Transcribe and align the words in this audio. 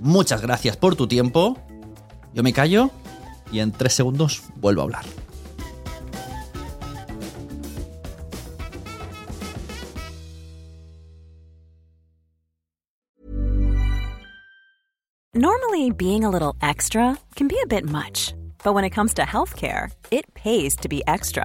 Muchas 0.00 0.42
gracias 0.42 0.76
por 0.76 0.96
tu 0.96 1.06
tiempo. 1.06 1.56
Yo 2.34 2.42
me 2.42 2.52
callo 2.52 2.90
y 3.50 3.60
en 3.60 3.72
tres 3.72 3.94
segundos 3.94 4.42
vuelvo 4.56 4.82
a 4.82 4.84
hablar. 4.84 5.04
Normally, 15.34 15.90
being 15.90 16.24
a 16.24 16.30
little 16.30 16.56
extra 16.62 17.18
can 17.34 17.46
be 17.46 17.58
a 17.62 17.66
bit 17.66 17.84
much, 17.84 18.32
but 18.64 18.72
when 18.72 18.84
it 18.84 18.94
comes 18.94 19.12
to 19.14 19.22
healthcare, 19.22 19.90
it 20.10 20.24
pays 20.32 20.74
to 20.76 20.88
be 20.88 21.02
extra. 21.06 21.44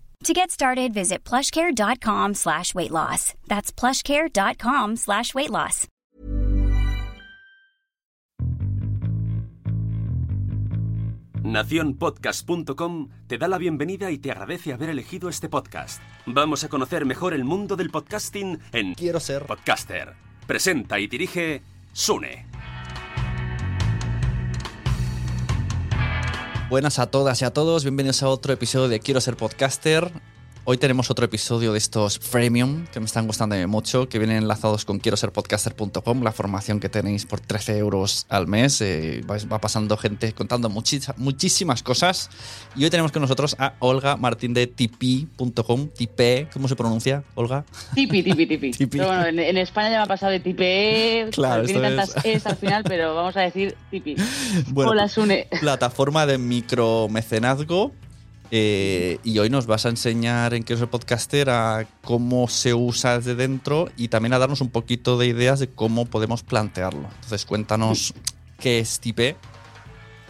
To 0.23 0.33
get 0.33 0.51
started, 0.51 0.93
visit 0.93 1.23
plushcare.com 1.23 2.35
slash 2.35 2.75
weight 2.75 2.91
loss. 2.91 3.33
That's 3.47 3.71
plushcare.com 3.71 4.97
slash 4.97 5.33
weight 5.33 5.49
loss. 5.49 5.87
Naciónpodcast.com 11.43 13.09
te 13.27 13.39
da 13.39 13.47
la 13.47 13.57
bienvenida 13.57 14.11
y 14.11 14.19
te 14.19 14.31
agradece 14.31 14.73
haber 14.73 14.89
elegido 14.89 15.27
este 15.27 15.49
podcast. 15.49 16.01
Vamos 16.27 16.63
a 16.63 16.69
conocer 16.69 17.05
mejor 17.05 17.33
el 17.33 17.43
mundo 17.43 17.75
del 17.75 17.89
podcasting 17.89 18.59
en 18.73 18.93
Quiero 18.93 19.19
ser 19.19 19.47
Podcaster. 19.47 20.13
Presenta 20.45 20.99
y 20.99 21.07
dirige 21.07 21.63
Sune. 21.93 22.45
Buenas 26.71 26.99
a 26.99 27.07
todas 27.07 27.41
y 27.41 27.43
a 27.43 27.51
todos, 27.51 27.83
bienvenidos 27.83 28.23
a 28.23 28.29
otro 28.29 28.53
episodio 28.53 28.87
de 28.87 29.01
Quiero 29.01 29.19
ser 29.19 29.35
podcaster. 29.35 30.09
Hoy 30.63 30.77
tenemos 30.77 31.09
otro 31.09 31.25
episodio 31.25 31.71
de 31.71 31.79
estos 31.79 32.19
freemium 32.19 32.85
que 32.93 32.99
me 32.99 33.07
están 33.07 33.25
gustando 33.25 33.55
mucho, 33.67 34.07
que 34.07 34.19
vienen 34.19 34.37
enlazados 34.37 34.85
con 34.85 34.99
quiero 34.99 35.17
ser 35.17 35.31
podcaster.com, 35.31 36.21
la 36.21 36.31
formación 36.31 36.79
que 36.79 36.87
tenéis 36.87 37.25
por 37.25 37.39
13 37.39 37.79
euros 37.79 38.27
al 38.29 38.45
mes. 38.45 38.79
Eh, 38.81 39.23
va 39.27 39.59
pasando 39.59 39.97
gente 39.97 40.33
contando 40.33 40.69
muchísimas 40.69 41.81
cosas. 41.81 42.29
Y 42.75 42.83
hoy 42.83 42.91
tenemos 42.91 43.11
con 43.11 43.23
nosotros 43.23 43.55
a 43.57 43.73
Olga 43.79 44.17
Martín 44.17 44.53
de 44.53 44.67
tipi.com. 44.67 45.87
Tipe, 45.87 46.47
¿cómo 46.53 46.67
se 46.67 46.75
pronuncia, 46.75 47.23
Olga? 47.33 47.65
Tipi, 47.95 48.21
tipi, 48.21 48.45
tipi. 48.45 48.85
Pero 48.85 49.07
bueno, 49.07 49.41
en, 49.41 49.57
España 49.57 49.89
ya 49.89 49.97
me 49.97 50.03
ha 50.03 50.07
pasado 50.07 50.31
de 50.31 50.41
tipe. 50.41 51.27
Claro, 51.31 51.65
tiene 51.65 51.81
tantas 51.81 52.23
es. 52.23 52.45
al 52.45 52.55
final, 52.55 52.83
pero 52.83 53.15
vamos 53.15 53.35
a 53.35 53.41
decir 53.41 53.75
tipi. 53.89 54.15
Bueno, 54.67 54.91
Hola, 54.91 55.07
Sune. 55.07 55.47
Plataforma 55.59 56.27
de 56.27 56.37
micromecenazgo 56.37 57.91
eh, 58.53 59.19
y 59.23 59.39
hoy 59.39 59.49
nos 59.49 59.65
vas 59.65 59.85
a 59.85 59.89
enseñar 59.89 60.53
en 60.53 60.63
qué 60.63 60.73
es 60.73 60.81
el 60.81 60.89
podcaster 60.89 61.49
a 61.49 61.87
cómo 62.03 62.49
se 62.49 62.73
usa 62.73 63.17
desde 63.17 63.35
dentro 63.35 63.89
y 63.95 64.09
también 64.09 64.33
a 64.33 64.39
darnos 64.39 64.59
un 64.59 64.69
poquito 64.69 65.17
de 65.17 65.27
ideas 65.27 65.59
de 65.59 65.69
cómo 65.69 66.05
podemos 66.05 66.43
plantearlo. 66.43 67.07
Entonces, 67.15 67.45
cuéntanos 67.45 68.13
qué 68.59 68.79
es 68.79 68.99
Tipe 68.99 69.37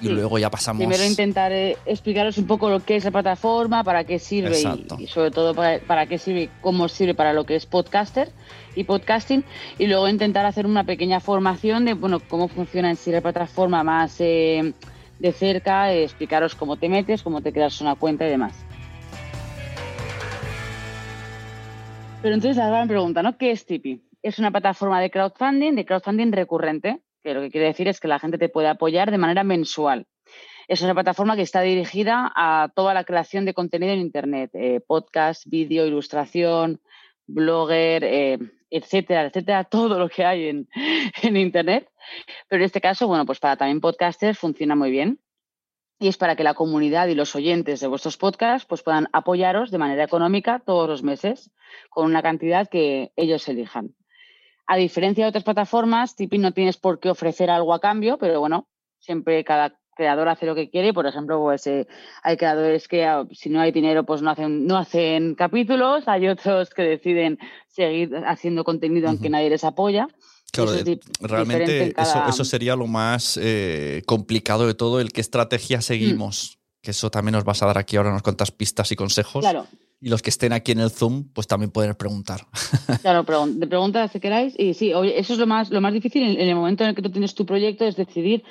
y 0.02 0.09
luego 0.09 0.38
ya 0.38 0.50
pasamos. 0.50 0.86
Primero 0.86 1.04
intentaré 1.04 1.78
explicaros 1.86 2.38
un 2.38 2.46
poco 2.46 2.70
lo 2.70 2.84
que 2.84 2.96
es 2.96 3.04
la 3.04 3.12
plataforma, 3.12 3.84
para 3.84 4.04
qué 4.04 4.20
sirve 4.20 4.59
y, 5.00 5.08
sobre 5.08 5.32
todo 5.32 5.53
para, 5.56 6.06
qué 6.06 6.18
sirve, 6.18 6.50
cómo 6.62 6.90
sirve 6.90 7.14
para 7.14 7.34
lo 7.34 7.46
que 7.46 7.56
es 7.56 7.66
podcaster 7.66 8.32
y 8.76 8.84
podcasting 8.84 9.44
y 9.78 9.88
luego 9.88 10.08
intentar 10.08 10.46
hacer 10.46 10.66
una 10.66 10.84
pequeña 10.84 11.20
formación 11.20 11.86
de 11.86 11.94
bueno 11.94 12.20
cómo 12.20 12.48
funciona 12.48 12.90
en 12.90 12.96
sí 12.96 13.12
la 13.12 13.22
plataforma 13.22 13.84
más 13.84 14.16
eh, 14.20 14.74
de 15.22 15.32
cerca, 15.34 15.94
explicaros 15.94 16.56
cómo 16.56 16.78
te 16.78 16.90
metes, 16.90 17.22
cómo 17.22 17.42
te 17.42 17.54
creas 17.54 17.80
una 17.80 17.94
cuenta 17.94 18.26
y 18.26 18.32
demás. 18.32 18.66
Pero 22.24 22.34
entonces 22.34 22.58
la 22.58 22.70
gran 22.70 22.88
pregunta, 22.88 23.22
¿no? 23.22 23.38
¿Qué 23.38 23.52
es 23.52 23.68
Tipeee? 23.68 24.02
Es 24.24 24.40
una 24.40 24.50
plataforma 24.50 25.00
de 25.00 25.12
crowdfunding, 25.12 25.76
de 25.76 25.86
crowdfunding 25.86 26.32
recurrente, 26.32 27.02
que 27.24 27.36
lo 27.36 27.42
que 27.42 27.52
quiere 27.52 27.68
decir 27.68 27.88
es 27.88 28.00
que 28.00 28.08
la 28.08 28.18
gente 28.18 28.40
te 28.40 28.50
puede 28.50 28.68
apoyar 28.68 29.12
de 29.12 29.20
manera 29.20 29.44
mensual. 29.44 30.08
Es 30.68 30.82
una 30.82 30.96
plataforma 30.96 31.36
que 31.36 31.44
está 31.44 31.62
dirigida 31.62 32.32
a 32.36 32.72
toda 32.76 32.96
la 32.96 33.03
creación 33.03 33.46
de 33.46 33.53
contenido 33.53 33.94
en 33.94 34.00
Internet, 34.00 34.50
eh, 34.56 34.80
podcast, 34.80 35.46
vídeo, 35.46 35.86
ilustración, 35.86 36.82
blogger, 37.28 38.03
eh, 38.03 38.40
etcétera, 38.72 39.26
etcétera, 39.26 39.64
todo 39.70 40.00
lo 40.00 40.09
que 40.09 40.26
hay 40.26 40.48
en, 40.48 40.68
en, 41.22 41.38
Internet. 41.38 41.91
Pero 42.48 42.62
en 42.62 42.66
este 42.66 42.82
caso, 42.82 43.08
bueno, 43.08 43.26
pues 43.26 43.40
para 43.40 43.56
también 43.56 43.82
podcasters 43.82 44.38
funciona 44.38 44.76
muy 44.76 44.92
bien. 44.92 45.20
Y 46.00 46.08
es 46.08 46.18
para 46.18 46.36
que 46.36 46.44
la 46.44 46.56
comunidad 46.56 47.08
y 47.08 47.16
los 47.16 47.36
oyentes 47.36 47.80
de 47.80 47.88
vuestros 47.88 48.18
podcasts 48.18 48.66
pues 48.68 48.82
puedan 48.82 49.08
apoyaros 49.14 49.70
de 49.70 49.78
manera 49.78 50.04
económica 50.04 50.60
todos 50.66 50.90
los 50.90 51.04
meses 51.04 51.52
con 51.90 52.06
una 52.06 52.24
cantidad 52.24 52.68
que 52.68 53.12
ellos 53.16 53.47
elijan. 53.47 53.94
A 54.66 54.78
diferencia 54.78 55.26
de 55.26 55.30
otras 55.30 55.44
plataformas, 55.44 56.16
Tipeee 56.16 56.40
no 56.40 56.53
tienes 56.53 56.78
por 56.78 57.00
qué 57.00 57.09
ofrecer 57.09 57.50
algo 57.50 57.74
a 57.74 57.80
cambio, 57.80 58.18
pero 58.18 58.40
bueno, 58.40 58.68
siempre 59.00 59.44
cada 59.44 59.78
creador 59.96 60.30
hace 60.30 60.46
lo 60.46 60.56
que 60.56 60.70
quiere. 60.70 60.94
Por 60.94 61.06
ejemplo, 61.06 61.40
pues 61.40 61.68
eh, 61.68 61.88
hay 62.24 62.38
creadores 62.38 62.88
que 62.88 63.06
ah, 63.06 63.26
si 63.32 63.50
no 63.50 63.62
hay 63.62 63.72
dinero, 63.72 64.03
pues 64.03 64.22
no 64.22 64.32
hacen, 64.32 64.66
no 64.66 64.78
hacen 64.78 65.35
capítulos. 65.35 66.08
Hay 66.08 66.28
otros 66.28 66.72
que 66.72 66.84
deciden 66.84 67.38
seguir 67.68 68.16
haciendo 68.26 68.64
contenido 68.64 69.09
aunque 69.09 69.30
nadie 69.30 69.50
les 69.50 69.64
apoya. 69.64 70.08
Claro, 70.52 70.74
realmente 71.22 71.94
eso, 72.28 72.44
sería 72.44 72.76
lo 72.76 72.88
más 72.88 73.40
eh, 73.42 74.03
complicado 74.06 74.68
de 74.68 74.74
todo, 74.74 75.00
el 75.00 75.12
qué 75.12 75.22
estrategia 75.22 75.80
mm. 75.80 75.82
seguimos. 75.82 76.58
Que 76.82 76.92
eso 76.92 77.12
también 77.12 77.34
nos 77.34 77.44
vas 77.44 77.62
a 77.62 77.68
dar 77.68 77.78
aquí 77.78 77.96
ahora 77.96 78.09
unas 78.09 78.24
cuantas 78.24 78.52
pistas 78.52 78.92
y 78.92 78.96
consejos. 78.96 79.42
Claro. 79.42 79.68
Y 80.00 80.09
los 80.09 80.24
que 80.24 80.32
estén 80.32 80.52
aquí 80.52 80.72
en 80.72 80.80
el 80.80 80.90
Zoom, 80.90 81.32
pues 81.32 81.46
también 81.46 81.70
pueden 81.70 81.94
preguntar. 81.94 82.42
Claro, 83.02 83.24
de 83.48 83.68
preguntas 83.68 84.12
si 84.12 84.20
queráis. 84.20 84.56
Y 84.58 84.74
sí, 84.74 84.92
eso 84.92 85.34
es 85.34 85.40
lo 85.40 85.48
más, 85.48 85.70
lo 85.70 85.80
más 85.80 85.94
difícil 85.94 86.24
en, 86.24 86.50
el 86.50 86.56
momento 86.56 86.84
en 86.84 86.90
el 86.90 86.96
que 86.96 87.02
tú 87.02 87.12
tienes 87.12 87.36
tu 87.36 87.46
proyecto, 87.46 87.86
es 87.86 87.96
decidir 87.96 88.44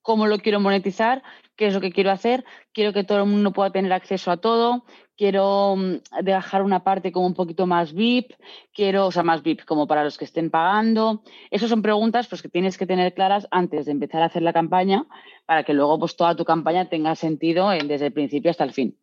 cómo 0.00 0.26
lo 0.26 0.38
quiero 0.38 0.60
monetizar, 0.60 1.22
qué 1.56 1.66
es 1.66 1.74
lo 1.74 1.80
que 1.80 1.92
quiero 1.92 2.10
hacer, 2.10 2.44
quiero 2.72 2.92
que 2.92 3.04
todo 3.04 3.18
el 3.18 3.26
mundo 3.26 3.52
pueda 3.52 3.70
tener 3.70 3.92
acceso 3.92 4.30
a 4.30 4.38
todo, 4.38 4.84
quiero 5.16 5.76
mm, 5.76 6.22
dejar 6.22 6.62
una 6.62 6.84
parte 6.84 7.12
como 7.12 7.26
un 7.26 7.34
poquito 7.34 7.66
más 7.66 7.92
VIP, 7.92 8.32
quiero, 8.72 9.06
o 9.06 9.12
sea, 9.12 9.22
más 9.22 9.42
VIP 9.42 9.64
como 9.64 9.86
para 9.86 10.04
los 10.04 10.18
que 10.18 10.24
estén 10.24 10.50
pagando. 10.50 11.22
Esas 11.50 11.70
son 11.70 11.82
preguntas 11.82 12.26
pues, 12.28 12.42
que 12.42 12.48
tienes 12.48 12.78
que 12.78 12.86
tener 12.86 13.14
claras 13.14 13.46
antes 13.50 13.86
de 13.86 13.92
empezar 13.92 14.22
a 14.22 14.26
hacer 14.26 14.42
la 14.42 14.52
campaña 14.52 15.06
para 15.46 15.62
que 15.62 15.74
luego 15.74 15.98
pues, 15.98 16.16
toda 16.16 16.34
tu 16.34 16.44
campaña 16.44 16.88
tenga 16.88 17.14
sentido 17.14 17.70
desde 17.70 18.06
el 18.06 18.12
principio 18.12 18.50
hasta 18.50 18.64
el 18.64 18.72
fin. 18.72 18.96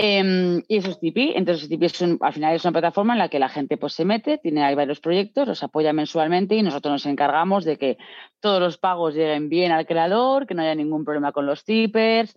Em, 0.00 0.62
y 0.68 0.76
eso 0.76 0.90
es 0.90 1.00
Tipeee. 1.00 1.36
Entonces, 1.36 1.68
Tipeee 1.68 1.86
es 1.86 2.00
al 2.02 2.32
final 2.32 2.54
es 2.54 2.64
una 2.64 2.72
plataforma 2.72 3.14
en 3.14 3.18
la 3.18 3.28
que 3.28 3.40
la 3.40 3.48
gente 3.48 3.76
pues, 3.76 3.94
se 3.94 4.04
mete, 4.04 4.38
tiene 4.38 4.62
hay 4.62 4.76
varios 4.76 5.00
proyectos, 5.00 5.48
los 5.48 5.62
apoya 5.64 5.92
mensualmente 5.92 6.54
y 6.54 6.62
nosotros 6.62 6.92
nos 6.92 7.06
encargamos 7.06 7.64
de 7.64 7.78
que 7.78 7.98
todos 8.40 8.60
los 8.60 8.78
pagos 8.78 9.14
lleguen 9.14 9.48
bien 9.48 9.72
al 9.72 9.86
creador, 9.86 10.46
que 10.46 10.54
no 10.54 10.62
haya 10.62 10.76
ningún 10.76 11.04
problema 11.04 11.32
con 11.32 11.46
los 11.46 11.64
tippers, 11.64 12.36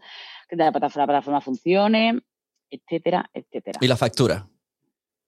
que 0.49 0.55
la 0.55 0.71
plataforma, 0.71 1.03
la 1.03 1.07
plataforma 1.07 1.41
funcione, 1.41 2.21
etcétera, 2.71 3.29
etcétera. 3.33 3.79
¿Y 3.81 3.87
la 3.87 3.97
factura? 3.97 4.47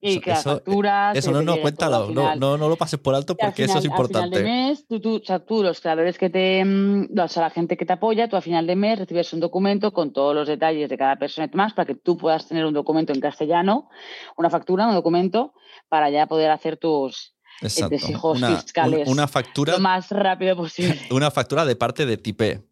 Y 0.06 0.20
que 0.20 0.32
eso, 0.32 0.56
facturas. 0.56 1.16
Eso 1.16 1.32
no, 1.32 1.40
no, 1.40 1.58
cuéntalo, 1.62 2.10
no, 2.10 2.36
no, 2.36 2.58
no, 2.58 2.68
lo 2.68 2.76
pases 2.76 3.00
por 3.00 3.14
alto 3.14 3.34
porque 3.34 3.64
eso 3.64 3.78
es 3.78 3.86
importante. 3.86 4.36
Al 4.36 4.42
final 4.42 4.44
de 4.44 4.68
mes, 4.68 4.86
tú, 4.86 5.00
tú, 5.00 5.16
o 5.16 5.24
sea, 5.24 5.38
tú, 5.38 5.62
los 5.62 5.80
creadores 5.80 6.18
que 6.18 6.28
te. 6.28 6.62
Mm, 6.62 7.18
o 7.18 7.28
sea, 7.28 7.44
la 7.44 7.50
gente 7.50 7.78
que 7.78 7.86
te 7.86 7.94
apoya, 7.94 8.28
tú 8.28 8.36
a 8.36 8.42
final 8.42 8.66
de 8.66 8.76
mes 8.76 8.98
recibes 8.98 9.32
un 9.32 9.40
documento 9.40 9.94
con 9.94 10.12
todos 10.12 10.34
los 10.34 10.46
detalles 10.46 10.90
de 10.90 10.98
cada 10.98 11.16
persona 11.16 11.48
y 11.50 11.56
más 11.56 11.72
para 11.72 11.86
que 11.86 11.94
tú 11.94 12.18
puedas 12.18 12.46
tener 12.46 12.66
un 12.66 12.74
documento 12.74 13.14
en 13.14 13.20
castellano, 13.20 13.88
una 14.36 14.50
factura, 14.50 14.86
un 14.86 14.94
documento, 14.94 15.54
para 15.88 16.10
ya 16.10 16.26
poder 16.26 16.50
hacer 16.50 16.76
tus. 16.76 17.34
Exacto. 17.62 17.96
una, 18.28 18.56
fiscales. 18.58 19.08
Una 19.08 19.26
factura. 19.26 19.72
Lo 19.72 19.78
más 19.78 20.10
rápido 20.10 20.54
posible. 20.54 21.00
Una 21.12 21.30
factura 21.30 21.64
de 21.64 21.76
parte 21.76 22.04
de 22.04 22.18
Tipe. 22.18 22.62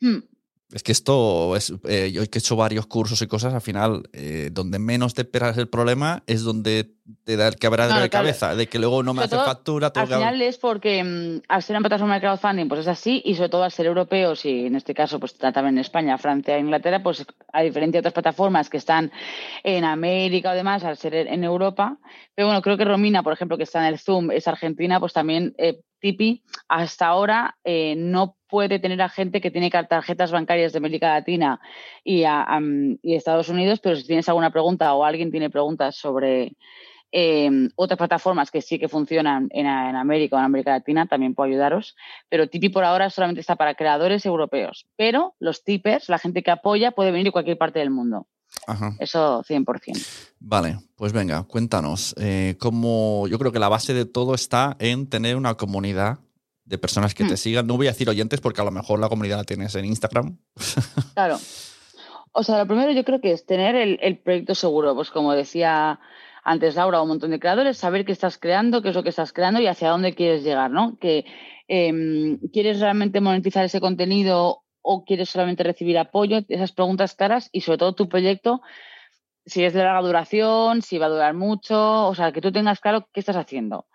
Hmm. 0.00 0.18
Es 0.74 0.82
que 0.82 0.90
esto 0.90 1.54
es. 1.54 1.72
Eh, 1.88 2.10
yo 2.12 2.22
he 2.22 2.24
hecho 2.24 2.56
varios 2.56 2.86
cursos 2.86 3.22
y 3.22 3.28
cosas, 3.28 3.54
al 3.54 3.60
final, 3.60 4.08
eh, 4.12 4.50
donde 4.50 4.80
menos 4.80 5.14
te 5.14 5.22
esperas 5.22 5.56
el 5.56 5.68
problema 5.68 6.24
es 6.26 6.42
donde 6.42 6.90
te 7.22 7.36
da 7.36 7.46
el 7.46 7.54
quebradero 7.54 8.00
de 8.00 8.10
cabeza, 8.10 8.56
de 8.56 8.66
que 8.66 8.80
luego 8.80 9.04
no 9.04 9.14
me 9.14 9.22
hace 9.22 9.36
factura. 9.36 9.92
al 9.94 10.08
final 10.08 10.42
es 10.42 10.58
porque 10.58 11.04
mm, 11.04 11.42
al 11.46 11.62
ser 11.62 11.76
una 11.76 11.88
plataforma 11.88 12.14
de 12.14 12.22
crowdfunding, 12.22 12.66
pues 12.66 12.80
es 12.80 12.88
así, 12.88 13.22
y 13.24 13.36
sobre 13.36 13.50
todo 13.50 13.62
al 13.62 13.70
ser 13.70 13.86
europeos, 13.86 14.44
y 14.46 14.66
en 14.66 14.74
este 14.74 14.94
caso, 14.94 15.20
pues 15.20 15.38
también 15.38 15.76
en 15.76 15.78
España, 15.78 16.18
Francia 16.18 16.56
e 16.56 16.60
Inglaterra, 16.60 17.00
pues 17.00 17.24
a 17.52 17.62
diferencia 17.62 17.98
de 17.98 18.08
otras 18.08 18.14
plataformas 18.14 18.68
que 18.68 18.78
están 18.78 19.12
en 19.62 19.84
América 19.84 20.50
o 20.50 20.54
demás, 20.56 20.82
al 20.82 20.96
ser 20.96 21.14
en 21.14 21.44
Europa. 21.44 21.98
Pero 22.34 22.48
bueno, 22.48 22.62
creo 22.62 22.76
que 22.76 22.84
Romina, 22.84 23.22
por 23.22 23.32
ejemplo, 23.32 23.56
que 23.56 23.62
está 23.62 23.78
en 23.78 23.94
el 23.94 24.00
Zoom, 24.00 24.32
es 24.32 24.48
argentina, 24.48 24.98
pues 24.98 25.12
también 25.12 25.54
eh, 25.56 25.82
Tipi 26.00 26.42
hasta 26.68 27.06
ahora 27.06 27.56
eh, 27.64 27.94
no 27.96 28.36
puede 28.54 28.78
tener 28.78 29.02
a 29.02 29.08
gente 29.08 29.40
que 29.40 29.50
tiene 29.50 29.68
tarjetas 29.68 30.30
bancarias 30.30 30.70
de 30.70 30.78
América 30.78 31.12
Latina 31.12 31.60
y, 32.04 32.22
Estados 33.02 33.48
Unidos, 33.48 33.80
pero 33.80 33.96
si 33.96 34.06
tienes 34.06 34.28
alguna 34.28 34.52
pregunta 34.52 34.94
o 34.94 35.02
alguien 35.02 35.32
tiene 35.32 35.50
preguntas 35.50 35.96
sobre 35.96 36.54
em, 37.10 37.68
otras 37.74 37.98
plataformas 37.98 38.52
que 38.52 38.62
sí 38.62 38.78
que 38.78 38.88
funcionan 38.88 39.48
en, 39.50 39.66
América 39.66 40.36
o 40.36 40.38
en 40.38 40.44
América 40.44 40.70
Latina, 40.70 41.08
también 41.08 41.34
puedo 41.34 41.50
ayudaros. 41.50 41.96
Pero 42.28 42.48
Tipi 42.48 42.68
por 42.68 42.84
ahora 42.84 43.10
solamente 43.10 43.40
está 43.40 43.56
para 43.56 43.74
creadores 43.74 44.24
europeos. 44.24 44.86
Pero 44.94 45.34
los 45.40 45.64
tippers, 45.64 46.08
la 46.08 46.18
gente 46.18 46.44
que 46.44 46.52
apoya, 46.52 46.92
puede 46.92 47.10
venir 47.10 47.24
de 47.24 47.32
cualquier 47.32 47.58
parte 47.58 47.80
del 47.80 47.90
mundo. 47.90 48.28
Eso 49.00 49.42
100%. 49.42 50.32
Vale, 50.38 50.78
pues 50.94 51.12
venga, 51.12 51.42
cuéntanos. 51.42 52.14
Eh, 52.20 52.54
cómo, 52.60 53.26
yo 53.26 53.36
creo 53.40 53.50
que 53.50 53.58
la 53.58 53.68
base 53.68 53.94
de 53.94 54.04
todo 54.04 54.36
está 54.36 54.76
en 54.78 55.08
tener 55.08 55.34
una 55.34 55.56
comunidad 55.56 56.20
de 56.64 56.78
personas 56.78 57.14
que 57.14 57.24
te 57.24 57.34
hmm. 57.34 57.38
sigan. 57.38 57.66
No 57.66 57.76
voy 57.76 57.86
a 57.86 57.90
decir 57.90 58.08
oyentes 58.08 58.40
porque 58.40 58.60
a 58.60 58.64
lo 58.64 58.70
mejor 58.70 58.98
la 58.98 59.08
comunidad 59.08 59.38
la 59.38 59.44
tienes 59.44 59.74
en 59.74 59.84
Instagram. 59.84 60.38
Claro. 61.14 61.38
O 62.36 62.42
sea, 62.42 62.58
lo 62.58 62.66
primero 62.66 62.90
yo 62.90 63.04
creo 63.04 63.20
que 63.20 63.30
es 63.30 63.46
tener 63.46 63.76
el, 63.76 64.18
proyecto 64.18 64.56
seguro. 64.56 64.96
Pues 64.96 65.10
como 65.10 65.32
decía 65.34 66.00
antes 66.42 66.74
Laura, 66.74 67.00
un 67.00 67.08
montón 67.08 67.30
de 67.30 67.38
creadores, 67.38 67.78
saber 67.78 68.04
qué 68.04 68.10
estás 68.10 68.38
creando, 68.38 68.82
qué 68.82 68.88
es 68.88 68.94
lo 68.94 69.04
que 69.04 69.10
estás 69.10 69.32
creando 69.32 69.60
y 69.60 69.68
hacia 69.68 69.90
dónde 69.90 70.14
quieres 70.14 70.42
llegar, 70.42 70.70
¿no? 70.70 70.98
Que 70.98 71.24
em, 71.68 72.38
quieres 72.52 72.80
realmente 72.80 73.20
monetizar 73.20 73.64
ese 73.64 73.80
contenido 73.80 74.64
o 74.82 75.04
quieres 75.04 75.30
solamente 75.30 75.62
recibir 75.62 75.96
apoyo, 75.96 76.40
esas 76.48 76.72
preguntas 76.72 77.14
caras 77.14 77.48
y 77.52 77.60
sobre 77.60 77.78
todo 77.78 77.94
tu 77.94 78.08
proyecto, 78.08 78.60
si 79.46 79.64
es 79.64 79.72
de 79.72 79.82
larga 79.82 80.02
duración, 80.02 80.82
si 80.82 80.98
va 80.98 81.06
a 81.06 81.10
durar 81.10 81.34
mucho, 81.34 82.08
o 82.08 82.14
sea, 82.14 82.32
que 82.32 82.40
tú 82.40 82.52
tengas 82.52 82.80
claro 82.80 83.08
qué 83.12 83.20
estás 83.20 83.36
haciendo. 83.36 83.86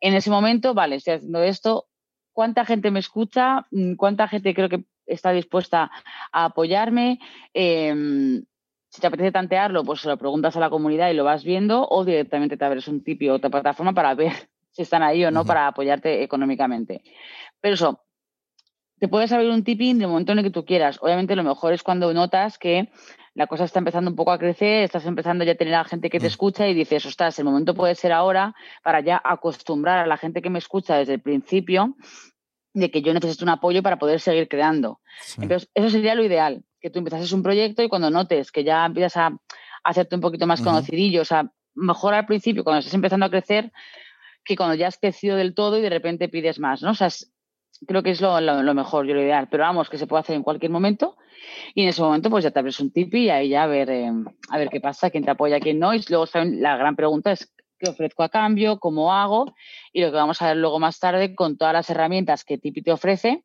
En 0.00 0.14
ese 0.14 0.30
momento, 0.30 0.74
vale, 0.74 0.96
estoy 0.96 1.14
haciendo 1.14 1.42
esto, 1.42 1.86
¿cuánta 2.34 2.66
gente 2.66 2.90
me 2.90 3.00
escucha? 3.00 3.66
Mm, 3.70 3.94
¿Cuánta 3.94 4.28
gente 4.28 4.52
creo 4.52 4.68
que 4.68 4.84
está 5.06 5.32
dispuesta 5.32 5.90
a 6.32 6.44
apoyarme? 6.44 7.20
Em, 7.54 8.44
si 8.90 9.00
te 9.00 9.06
apetece 9.06 9.32
tantearlo, 9.32 9.82
pues 9.84 10.02
se 10.02 10.08
lo 10.08 10.18
preguntas 10.18 10.56
a 10.56 10.60
la 10.60 10.70
comunidad 10.70 11.10
y 11.10 11.14
lo 11.14 11.24
vas 11.24 11.42
viendo 11.42 11.88
o 11.88 12.04
directamente 12.04 12.56
te 12.56 12.64
abres 12.64 12.86
un 12.88 13.02
tipi 13.02 13.28
o 13.28 13.34
otra 13.34 13.50
plataforma 13.50 13.94
para 13.94 14.14
ver 14.14 14.32
si 14.70 14.82
están 14.82 15.02
ahí 15.02 15.24
o 15.24 15.30
no 15.30 15.44
para 15.46 15.68
apoyarte 15.68 16.22
económicamente. 16.22 17.02
Pero 17.60 17.74
eso, 17.74 18.00
te 18.98 19.08
puedes 19.08 19.32
abrir 19.32 19.50
un 19.50 19.64
tipping 19.64 19.98
de 19.98 20.06
momento 20.06 20.32
en 20.32 20.38
el 20.38 20.44
que 20.44 20.50
tú 20.50 20.64
quieras. 20.64 20.98
Obviamente 21.00 21.36
lo 21.36 21.44
mejor 21.44 21.72
es 21.72 21.82
cuando 21.82 22.12
notas 22.12 22.58
que 22.58 22.90
la 23.34 23.46
cosa 23.46 23.64
está 23.64 23.80
empezando 23.80 24.10
un 24.10 24.16
poco 24.16 24.30
a 24.30 24.38
crecer, 24.38 24.84
estás 24.84 25.06
empezando 25.06 25.44
ya 25.44 25.52
a 25.52 25.56
tener 25.56 25.74
a 25.74 25.78
la 25.78 25.84
gente 25.84 26.08
que 26.08 26.18
te 26.18 26.26
mm. 26.26 26.28
escucha 26.28 26.68
y 26.68 26.74
dices, 26.74 27.04
ostras, 27.04 27.38
el 27.38 27.44
momento 27.44 27.74
puede 27.74 27.94
ser 27.96 28.12
ahora 28.12 28.54
para 28.82 29.00
ya 29.00 29.20
acostumbrar 29.22 29.98
a 29.98 30.06
la 30.06 30.16
gente 30.16 30.40
que 30.40 30.50
me 30.50 30.58
escucha 30.58 30.96
desde 30.96 31.14
el 31.14 31.20
principio 31.20 31.96
de 32.72 32.90
que 32.90 33.02
yo 33.02 33.12
necesito 33.12 33.44
un 33.44 33.50
apoyo 33.50 33.82
para 33.82 33.98
poder 33.98 34.20
seguir 34.20 34.48
creando. 34.48 35.00
Entonces, 35.38 35.68
eso 35.74 35.90
sería 35.90 36.14
lo 36.14 36.24
ideal, 36.24 36.64
que 36.80 36.90
tú 36.90 36.98
empezases 36.98 37.32
un 37.32 37.42
proyecto 37.42 37.82
y 37.82 37.88
cuando 37.88 38.10
notes 38.10 38.52
que 38.52 38.64
ya 38.64 38.86
empiezas 38.86 39.16
a, 39.16 39.36
hacerte 39.84 40.14
un 40.14 40.22
poquito 40.22 40.46
más 40.46 40.62
conocidillo, 40.62 41.20
o 41.20 41.24
sea, 41.26 41.52
mejor 41.74 42.14
al 42.14 42.24
principio 42.24 42.64
cuando 42.64 42.78
estás 42.78 42.94
empezando 42.94 43.26
a 43.26 43.30
crecer 43.30 43.70
que 44.42 44.56
cuando 44.56 44.74
ya 44.74 44.88
has 44.88 44.98
crecido 44.98 45.36
del 45.36 45.54
todo 45.54 45.78
y 45.78 45.82
de 45.82 45.90
repente 45.90 46.28
pides 46.28 46.58
más, 46.58 46.82
¿no? 46.82 46.92
O 46.92 46.94
sea, 46.94 47.08
creo 47.86 48.02
que 48.02 48.10
es 48.10 48.20
lo, 48.20 48.74
mejor, 48.74 49.06
yo 49.06 49.14
lo 49.14 49.22
ideal. 49.22 49.48
Pero 49.50 49.64
vamos, 49.64 49.88
que 49.88 49.98
se 49.98 50.06
puede 50.06 50.20
hacer 50.20 50.36
en 50.36 50.42
cualquier 50.42 50.70
momento. 50.70 51.16
Y 51.74 51.82
en 51.82 51.88
ese 51.88 52.02
momento, 52.02 52.30
pues 52.30 52.44
ya 52.44 52.50
te 52.50 52.58
abres 52.58 52.80
un 52.80 52.92
tipi 52.92 53.24
y 53.24 53.30
ahí 53.30 53.48
ya 53.50 53.64
a 53.64 53.66
ver, 53.66 53.90
eh, 53.90 54.10
a 54.50 54.58
ver 54.58 54.68
qué 54.68 54.80
pasa, 54.80 55.10
quién 55.10 55.24
te 55.24 55.30
apoya, 55.30 55.60
quién 55.60 55.78
no. 55.78 55.94
Y 55.94 56.02
luego 56.08 56.26
la 56.34 56.76
gran 56.76 56.96
pregunta 56.96 57.32
es 57.32 57.52
qué 57.78 57.90
ofrezco 57.90 58.22
a 58.22 58.28
cambio, 58.28 58.78
cómo 58.78 59.12
hago. 59.12 59.54
Y 59.92 60.00
lo 60.02 60.10
que 60.10 60.16
vamos 60.16 60.40
a 60.40 60.48
ver 60.48 60.56
luego 60.56 60.78
más 60.78 60.98
tarde 60.98 61.34
con 61.34 61.56
todas 61.56 61.74
las 61.74 61.90
herramientas 61.90 62.44
que 62.44 62.58
Tipi 62.58 62.82
te 62.82 62.92
ofrece, 62.92 63.44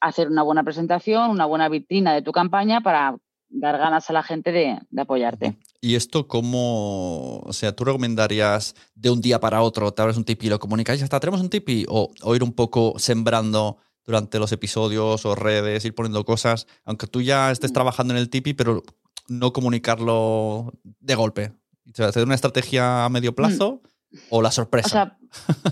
hacer 0.00 0.28
una 0.28 0.42
buena 0.42 0.62
presentación, 0.62 1.30
una 1.30 1.46
buena 1.46 1.68
vitrina 1.68 2.14
de 2.14 2.22
tu 2.22 2.32
campaña 2.32 2.80
para 2.80 3.16
dar 3.50 3.78
ganas 3.78 4.08
a 4.10 4.12
la 4.12 4.22
gente 4.22 4.52
de, 4.52 4.78
apoyarte. 4.96 5.56
¿Y 5.80 5.94
esto 5.94 6.28
cómo, 6.28 7.38
o 7.38 7.52
sea, 7.52 7.74
tú 7.74 7.84
recomendarías 7.84 8.74
de 8.94 9.10
un 9.10 9.20
día 9.20 9.40
para 9.40 9.62
otro, 9.62 9.92
te 9.92 10.02
abres 10.02 10.16
un 10.16 10.24
tipi 10.24 10.46
y 10.46 10.50
lo 10.50 10.58
comunicáis, 10.58 11.02
hasta 11.02 11.20
tenemos 11.20 11.40
un 11.40 11.50
tipi, 11.50 11.86
o, 11.88 12.10
o, 12.22 12.36
ir 12.36 12.42
un 12.42 12.52
poco 12.52 12.94
sembrando 12.98 13.78
durante 14.04 14.38
los 14.38 14.52
episodios 14.52 15.24
o 15.26 15.34
redes, 15.34 15.84
ir 15.84 15.94
poniendo 15.94 16.24
cosas, 16.24 16.66
aunque 16.84 17.06
tú 17.06 17.20
ya 17.20 17.50
estés 17.50 17.70
mm. 17.70 17.74
trabajando 17.74 18.14
en 18.14 18.20
el 18.20 18.30
tipi, 18.30 18.54
pero 18.54 18.82
no 19.28 19.52
comunicarlo 19.52 20.72
de 20.82 21.14
golpe? 21.14 21.52
¿Hacer 21.96 22.24
una 22.24 22.34
estrategia 22.34 23.04
a 23.04 23.08
medio 23.08 23.34
plazo? 23.34 23.82
Mm. 24.10 24.16
¿O 24.30 24.42
la 24.42 24.50
sorpresa? 24.50 24.88
O 24.88 24.90
sea, 24.90 25.18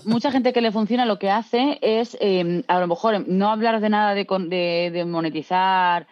mucha 0.04 0.30
gente 0.30 0.52
que 0.52 0.60
le 0.60 0.70
funciona 0.70 1.06
lo 1.06 1.18
que 1.18 1.30
hace 1.30 1.78
es, 1.80 2.16
em, 2.20 2.62
a 2.68 2.78
lo 2.78 2.86
mejor, 2.86 3.26
no 3.26 3.50
hablar 3.50 3.80
de 3.80 3.88
nada 3.88 4.14
de, 4.14 4.26
de, 4.48 4.90
de 4.92 5.04
monetizar, 5.06 6.06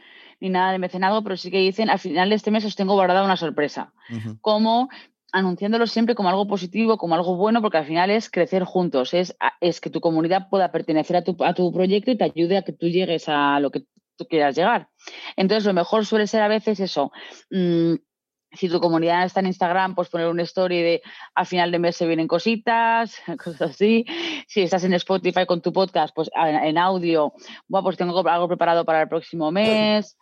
ni 0.44 0.50
nada 0.50 0.72
de 0.72 0.78
mecenado, 0.78 1.22
pero 1.22 1.38
sí 1.38 1.50
que 1.50 1.58
dicen, 1.58 1.88
al 1.88 1.98
final 1.98 2.28
de 2.28 2.34
este 2.34 2.50
mes 2.50 2.66
os 2.66 2.76
tengo 2.76 2.92
guardada 2.92 3.24
una 3.24 3.36
sorpresa. 3.36 3.94
Como 4.42 4.90
anunciándolo 5.32 5.86
siempre 5.86 6.14
como 6.14 6.28
algo 6.28 6.46
positivo, 6.46 6.98
como 6.98 7.14
algo 7.14 7.36
bueno, 7.36 7.62
porque 7.62 7.78
al 7.78 7.86
final 7.86 8.10
es 8.10 8.30
crecer 8.30 8.62
juntos, 8.64 9.14
es, 9.14 9.34
es 9.60 9.80
que 9.80 9.90
tu 9.90 10.00
comunidad 10.00 10.48
pueda 10.50 10.70
pertenecer 10.70 11.16
a 11.16 11.24
tu, 11.24 11.36
a 11.42 11.54
tu 11.54 11.72
proyecto 11.72 12.10
y 12.10 12.18
te 12.18 12.24
ayude 12.24 12.58
a 12.58 12.62
que 12.62 12.74
tú 12.74 12.86
llegues 12.88 13.28
a 13.28 13.58
lo 13.58 13.70
que 13.70 13.86
tú 14.16 14.26
quieras 14.28 14.54
llegar. 14.54 14.88
Entonces, 15.34 15.64
lo 15.64 15.72
mejor 15.72 16.04
suele 16.04 16.26
ser 16.26 16.42
a 16.42 16.48
veces 16.48 16.78
eso. 16.78 17.10
Mm, 17.50 17.94
si 18.52 18.68
tu 18.68 18.80
comunidad 18.80 19.24
está 19.24 19.40
en 19.40 19.46
Instagram, 19.46 19.94
pues 19.94 20.10
poner 20.10 20.28
una 20.28 20.42
story 20.42 20.82
de 20.82 21.02
al 21.34 21.46
final 21.46 21.72
de 21.72 21.78
mes 21.78 21.96
se 21.96 22.06
vienen 22.06 22.28
cositas, 22.28 23.16
cosas 23.42 23.70
así. 23.70 24.04
Si 24.46 24.60
estás 24.60 24.84
en 24.84 24.92
Spotify 24.92 25.46
con 25.46 25.62
tu 25.62 25.72
podcast, 25.72 26.14
pues 26.14 26.30
en 26.36 26.78
audio, 26.78 27.32
bueno, 27.66 27.82
pues 27.82 27.96
tengo 27.96 28.28
algo 28.28 28.46
preparado 28.46 28.84
para 28.84 29.02
el 29.02 29.08
próximo 29.08 29.50
mes 29.50 30.16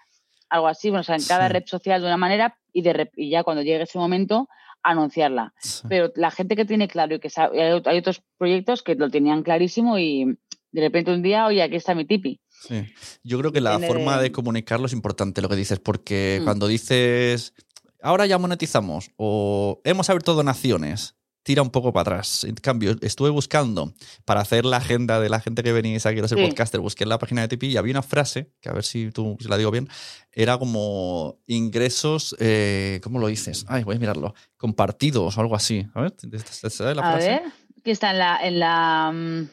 algo 0.53 0.69
así, 0.69 0.91
bueno, 0.91 1.01
o 1.01 1.05
sea, 1.05 1.17
en 1.17 1.25
cada 1.25 1.49
red 1.49 1.65
social 1.67 2.03
de 2.03 2.07
una 2.07 2.19
manera 2.19 2.59
y, 2.73 2.83
de, 2.83 3.11
y 3.17 3.31
ya 3.31 3.43
cuando 3.43 3.63
llegue 3.63 3.83
ese 3.83 3.99
momento 3.99 4.49
anunciarla. 4.83 5.55
Pero 5.89 6.13
la 6.15 6.31
gente 6.31 6.57
que 6.57 6.67
tiene 6.67 6.89
claro 6.89 7.15
y 7.15 7.21
que 7.21 7.31
sabe, 7.31 7.63
hay 7.63 7.99
otros 7.99 8.23
proyectos 8.37 8.83
que 8.83 8.95
lo 8.95 9.09
tenían 9.11 9.43
clarísimo 9.43 9.99
y 9.99 10.37
de 10.73 10.81
repente 10.81 11.13
un 11.13 11.23
día, 11.23 11.47
oye, 11.47 11.63
aquí 11.63 11.77
está 11.77 11.95
mi 11.95 12.05
tipi. 12.05 12.41
Sí. 12.51 12.85
Yo 13.23 13.39
creo 13.39 13.53
que 13.53 13.61
la 13.61 13.79
forma 13.79 14.21
de... 14.21 14.31
comunicarlo 14.31 14.87
es 14.87 14.93
importante 14.93 15.41
lo 15.41 15.49
que 15.49 15.57
dices, 15.57 15.81
porque 15.81 16.39
mm. 16.41 16.45
cuando 16.45 16.67
dices, 16.67 17.55
ahora 18.03 18.27
ya 18.27 18.39
monetizamos 18.39 19.11
o 19.17 19.81
hemos 19.85 20.11
abierto 20.11 20.35
donaciones, 20.35 21.17
tira 21.43 21.63
un 21.63 21.71
poco 21.71 21.93
para 21.93 22.03
atrás. 22.17 22.45
En 22.45 22.55
cambio, 22.55 22.97
estuve 23.01 23.31
buscando 23.31 23.93
para 24.25 24.41
hacer 24.41 24.65
la 24.65 24.77
agenda 24.79 25.19
de 25.21 25.29
la 25.29 25.41
gente 25.41 25.63
que 25.63 25.73
venís 25.73 26.07
aquí 26.07 26.21
a 26.21 26.29
ser 26.29 26.39
Sí. 26.39 26.45
podcaster, 26.45 26.81
busqué 26.81 27.03
en 27.05 27.09
la 27.11 27.19
página 27.19 27.41
de 27.43 27.49
Tipeee 27.49 27.71
y 27.73 27.77
había 27.77 27.93
una 27.93 28.03
frase, 28.03 28.53
que 28.61 28.69
a 28.69 28.73
ver 28.73 28.85
si 28.85 29.11
tú 29.11 29.37
si 29.41 29.49
la 29.49 29.57
digo 29.59 29.71
bien, 29.71 29.89
era 30.33 30.57
como 30.59 31.39
ingresos, 31.47 32.37
eh, 32.39 33.01
¿cómo 33.03 33.19
lo 33.19 33.27
dices? 33.27 33.65
Ay, 33.69 33.83
voy 33.85 33.97
a 33.97 33.99
mirarlo. 33.99 34.35
Compartidos 34.57 35.37
o 35.37 35.41
algo 35.41 35.57
así. 35.57 35.87
A 35.95 36.03
ver, 36.03 36.11
¿te- 36.13 36.29
te- 36.29 36.39
te 36.39 36.71
sale 36.71 36.95
la 36.95 37.03
A 37.03 37.11
frase? 37.13 37.29
ver, 37.31 37.43
que 37.83 37.91
está 37.91 38.11
en 38.13 38.19
la, 38.19 38.39
en 38.47 38.59
la 38.61 39.11
mm, 39.13 39.49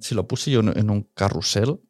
Si 0.00 0.14
lo 0.14 0.26
puse 0.28 0.50
yo 0.50 0.60
en, 0.60 0.90
un 0.90 1.02
carrusel 1.14 1.80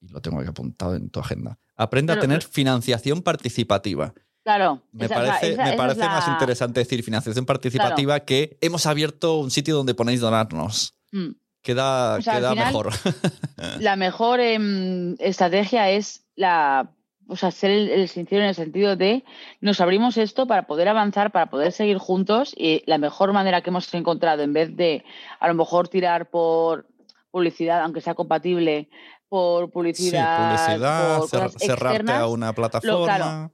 y 0.00 0.08
lo 0.08 0.20
tengo 0.20 0.38
aquí 0.40 0.48
apuntado 0.48 0.94
en 0.94 1.10
tu 1.10 1.20
agenda. 1.20 1.58
Aprende 1.76 2.12
a 2.12 2.18
tener 2.18 2.42
financiación 2.42 3.22
participativa. 3.22 4.14
Claro. 4.44 4.82
Me 4.92 5.06
esa- 5.06 5.14
parece, 5.14 5.52
esa- 5.52 5.62
me 5.62 5.68
esa 5.70 5.76
parece 5.76 6.00
más 6.00 6.28
interesante 6.28 6.80
decir 6.80 7.02
financiación 7.02 7.44
participativa 7.46 8.20
que 8.20 8.56
hemos 8.60 8.86
abierto 8.86 9.38
un 9.38 9.50
sitio 9.50 9.76
donde 9.76 9.94
ponéis 9.94 10.20
donarnos. 10.20 10.94
Mm. 11.12 11.30
Queda, 11.62 12.16
O 12.16 12.22
sea, 12.22 12.34
al 12.34 12.38
queda 12.40 12.50
final- 12.50 12.66
mejor. 12.66 12.90
La 13.80 13.96
mejor 13.96 14.40
em, 14.40 15.14
estrategia 15.20 15.90
es 15.90 16.24
la, 16.34 16.90
o 17.28 17.36
sea, 17.36 17.52
ser 17.52 17.70
el, 17.70 17.88
el 17.88 18.08
sincero 18.08 18.42
en 18.42 18.48
el 18.48 18.54
sentido 18.56 18.96
de 18.96 19.22
nos 19.60 19.80
abrimos 19.80 20.16
esto 20.16 20.46
para 20.46 20.66
poder 20.66 20.88
avanzar, 20.88 21.30
para 21.30 21.46
poder 21.46 21.70
seguir 21.70 21.98
juntos 21.98 22.52
y 22.56 22.82
la 22.86 22.98
mejor 22.98 23.32
manera 23.32 23.60
que 23.60 23.70
hemos 23.70 23.92
encontrado 23.94 24.42
en 24.42 24.52
vez 24.52 24.76
de 24.76 25.04
a 25.38 25.46
lo 25.46 25.54
mejor 25.54 25.86
tirar 25.88 26.30
por 26.30 26.86
publicidad, 27.30 27.82
aunque 27.82 28.00
sea 28.00 28.14
compatible, 28.14 28.88
por 29.28 29.66
Sí, 29.66 29.70
publicidad, 29.72 30.56
publicidad, 30.56 31.18
por 31.20 31.28
cer- 31.30 31.58
cerrarte 31.58 32.12
a 32.12 32.26
una 32.26 32.52
plataforma. 32.54 33.04
claro. 33.16 33.50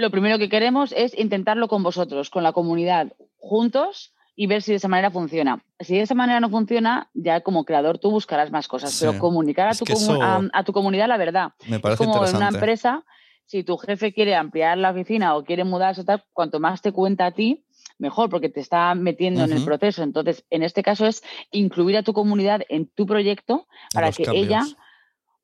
Lo 0.00 0.10
primero 0.10 0.38
que 0.38 0.48
queremos 0.48 0.92
es 0.96 1.16
intentarlo 1.18 1.68
con 1.68 1.82
vosotros, 1.82 2.30
con 2.30 2.42
la 2.42 2.52
comunidad, 2.52 3.12
juntos 3.38 4.12
y 4.36 4.46
ver 4.46 4.62
si 4.62 4.72
de 4.72 4.76
esa 4.76 4.88
manera 4.88 5.10
funciona. 5.10 5.62
Si 5.80 5.96
de 5.96 6.02
esa 6.02 6.14
manera 6.14 6.40
no 6.40 6.48
funciona, 6.48 7.10
ya 7.14 7.40
como 7.42 7.64
creador 7.64 7.98
tú 7.98 8.10
buscarás 8.10 8.50
más 8.50 8.68
cosas, 8.68 8.92
Sí. 8.92 9.04
pero 9.06 9.18
comunicar 9.18 9.68
a 9.68 9.70
Es 9.72 9.78
tu, 9.78 9.84
comu- 9.84 10.22
a, 10.22 10.58
a 10.58 10.64
tu 10.64 10.72
comunidad 10.72 11.08
la 11.08 11.16
verdad. 11.18 11.52
Me 11.68 11.76
Es 11.76 11.82
parece 11.82 11.98
como 12.04 12.24
en 12.26 12.36
una 12.36 12.48
empresa, 12.48 13.04
si 13.44 13.64
tu 13.64 13.76
jefe 13.76 14.12
quiere 14.12 14.34
ampliar 14.34 14.78
la 14.78 14.90
oficina 14.92 15.36
o 15.36 15.44
quiere 15.44 15.64
mudarse, 15.64 16.04
tal, 16.04 16.24
cuanto 16.32 16.58
más 16.60 16.80
te 16.80 16.92
cuenta 16.92 17.26
a 17.26 17.32
ti, 17.32 17.64
mejor, 17.98 18.30
porque 18.30 18.48
te 18.48 18.60
está 18.60 18.94
metiendo 18.94 19.44
en 19.44 19.52
el 19.52 19.64
proceso. 19.64 20.02
Entonces, 20.02 20.44
en 20.48 20.62
este 20.62 20.82
caso 20.82 21.04
es 21.06 21.22
incluir 21.50 21.98
a 21.98 22.02
tu 22.02 22.14
comunidad 22.14 22.62
en 22.70 22.86
tu 22.86 23.04
proyecto 23.04 23.66
para 23.92 24.10
que 24.12 24.24
ella. 24.32 24.60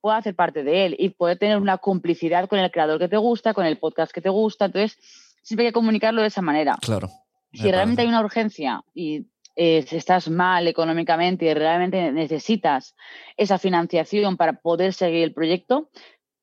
Pueda 0.06 0.18
hacer 0.18 0.36
parte 0.36 0.62
de 0.62 0.86
él 0.86 0.96
y 1.00 1.08
poder 1.08 1.36
tener 1.36 1.58
una 1.58 1.78
complicidad 1.78 2.48
con 2.48 2.60
el 2.60 2.70
creador 2.70 3.00
que 3.00 3.08
te 3.08 3.16
gusta, 3.16 3.54
con 3.54 3.66
el 3.66 3.76
podcast 3.76 4.12
que 4.12 4.20
te 4.20 4.28
gusta. 4.28 4.66
Entonces, 4.66 4.96
siempre 5.42 5.66
hay 5.66 5.70
que 5.70 5.74
comunicarlo 5.74 6.22
de 6.22 6.28
esa 6.28 6.42
manera. 6.42 6.76
Claro. 6.80 7.10
Si 7.52 7.68
realmente 7.68 8.02
hay 8.02 8.08
una 8.08 8.20
urgencia 8.20 8.84
y 8.94 9.26
eh, 9.56 9.82
si 9.82 9.96
estás 9.96 10.30
mal 10.30 10.68
económicamente 10.68 11.46
y 11.46 11.54
realmente 11.54 12.12
necesitas 12.12 12.94
esa 13.36 13.58
financiación 13.58 14.36
para 14.36 14.52
poder 14.52 14.92
seguir 14.92 15.24
el 15.24 15.34
proyecto, 15.34 15.90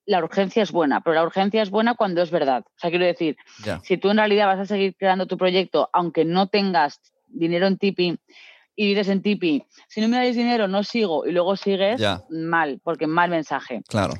la 0.05 0.21
urgencia 0.21 0.61
es 0.61 0.73
buena, 0.73 0.99
pero 0.99 1.13
la 1.13 1.23
urgencia 1.23 1.61
es 1.61 1.69
buena 1.69 1.95
cuando 1.95 2.21
es 2.21 2.31
verdad. 2.31 2.65
O 2.67 2.79
sea, 2.79 2.89
quiero 2.89 3.05
decir, 3.05 3.37
si 3.83 3.95
tú 3.95 4.09
en 4.09 4.17
realidad 4.17 4.47
vas 4.47 4.59
a 4.59 4.65
seguir 4.65 4.93
creando 4.97 5.25
tu 5.25 5.37
proyecto, 5.37 5.89
aunque 5.93 6.25
no 6.25 6.47
tengas 6.47 6.99
dinero 7.27 7.67
en 7.67 7.77
Tipeee 7.77 8.17
y 8.75 8.87
dices 8.87 9.09
en 9.09 9.21
Tipeee, 9.21 9.65
si 9.87 10.01
no 10.01 10.07
me 10.07 10.17
dais 10.17 10.35
dinero 10.35 10.67
no 10.67 10.83
sigo 10.83 11.25
y 11.25 11.31
luego 11.31 11.55
sigues, 11.55 11.99
Ya. 12.01 12.21
mal, 12.29 12.79
porque 12.83 13.07
mal 13.07 13.29
mensaje. 13.29 13.81
Claro. 13.87 14.13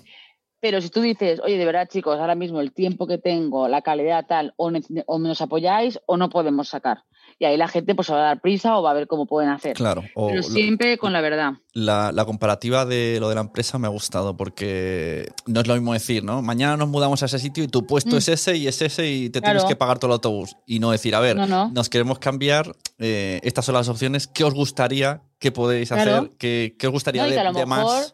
Pero 0.60 0.80
si 0.80 0.90
tú 0.90 1.02
dices, 1.02 1.42
oye, 1.44 1.58
de 1.58 1.66
verdad, 1.66 1.90
chicos, 1.90 2.18
ahora 2.20 2.36
mismo 2.36 2.62
el 2.62 2.72
tiempo 2.72 3.06
que 3.06 3.18
tengo, 3.18 3.68
la 3.68 3.82
calidad 3.82 4.26
tal, 4.28 4.54
o, 4.56 4.72
o 5.08 5.20
nos 5.20 5.42
apoyáis 5.42 6.00
o 6.06 6.16
no 6.16 6.30
podemos 6.30 6.70
sacar. 6.70 7.04
Y 7.40 7.46
ahí 7.46 7.58
la 7.58 7.68
gente 7.68 7.96
pues 7.96 8.10
va 8.12 8.16
a 8.16 8.24
dar 8.24 8.42
prisa 8.42 8.78
o 8.78 8.84
va 8.84 8.92
a 8.92 8.94
ver 8.94 9.08
cómo 9.08 9.26
pueden 9.26 9.50
hacer. 9.50 9.76
Claro. 9.76 10.04
O 10.16 10.28
Pero 10.28 10.42
lo- 10.42 10.48
siempre 10.48 10.98
con 10.98 11.14
la 11.14 11.22
verdad. 11.22 11.54
la, 11.74 12.12
la 12.12 12.26
comparativa 12.26 12.86
de 12.86 13.18
lo 13.20 13.30
de 13.30 13.36
la 13.36 13.42
empresa 13.42 13.78
me 13.80 13.88
ha 13.88 13.90
gustado 13.90 14.38
porque 14.38 15.28
no 15.48 15.62
es 15.62 15.68
lo 15.68 15.74
mismo 15.74 15.94
decir, 15.94 16.24
¿no? 16.24 16.42
Mañana 16.42 16.78
nos 16.78 16.88
mudamos 16.90 17.22
a 17.24 17.26
ese 17.26 17.40
sitio 17.40 17.64
y 17.64 17.68
tu 17.68 17.86
puesto 17.88 18.16
Mm. 18.16 18.20
es 18.20 18.28
ese 18.28 18.56
y 18.58 18.68
es 18.68 18.82
ese 18.82 19.10
y 19.10 19.30
te 19.30 19.42
Claro. 19.42 19.60
tienes 19.60 19.70
que 19.70 19.76
pagar 19.76 20.00
todo 20.00 20.08
el 20.12 20.14
autobús. 20.14 20.56
Y 20.68 20.80
no 20.80 20.92
decir, 20.92 21.16
a 21.16 21.20
ver, 21.20 21.36
No, 21.36 21.48
no. 21.48 21.70
nos 21.70 21.90
queremos 21.90 22.20
cambiar, 22.20 22.76
eh, 23.00 23.40
estas 23.44 23.66
son 23.66 23.76
las 23.76 23.90
opciones, 23.90 24.28
¿qué 24.28 24.44
os 24.44 24.54
gustaría 24.54 25.22
que 25.40 25.52
podéis 25.52 25.90
Claro. 25.90 26.16
hacer? 26.16 26.32
¿Qué, 26.38 26.76
qué 26.78 26.88
os 26.88 26.94
gustaría 26.94 27.24
No, 27.24 27.30
de, 27.30 27.44
mejor 27.66 27.68
más? 27.68 28.14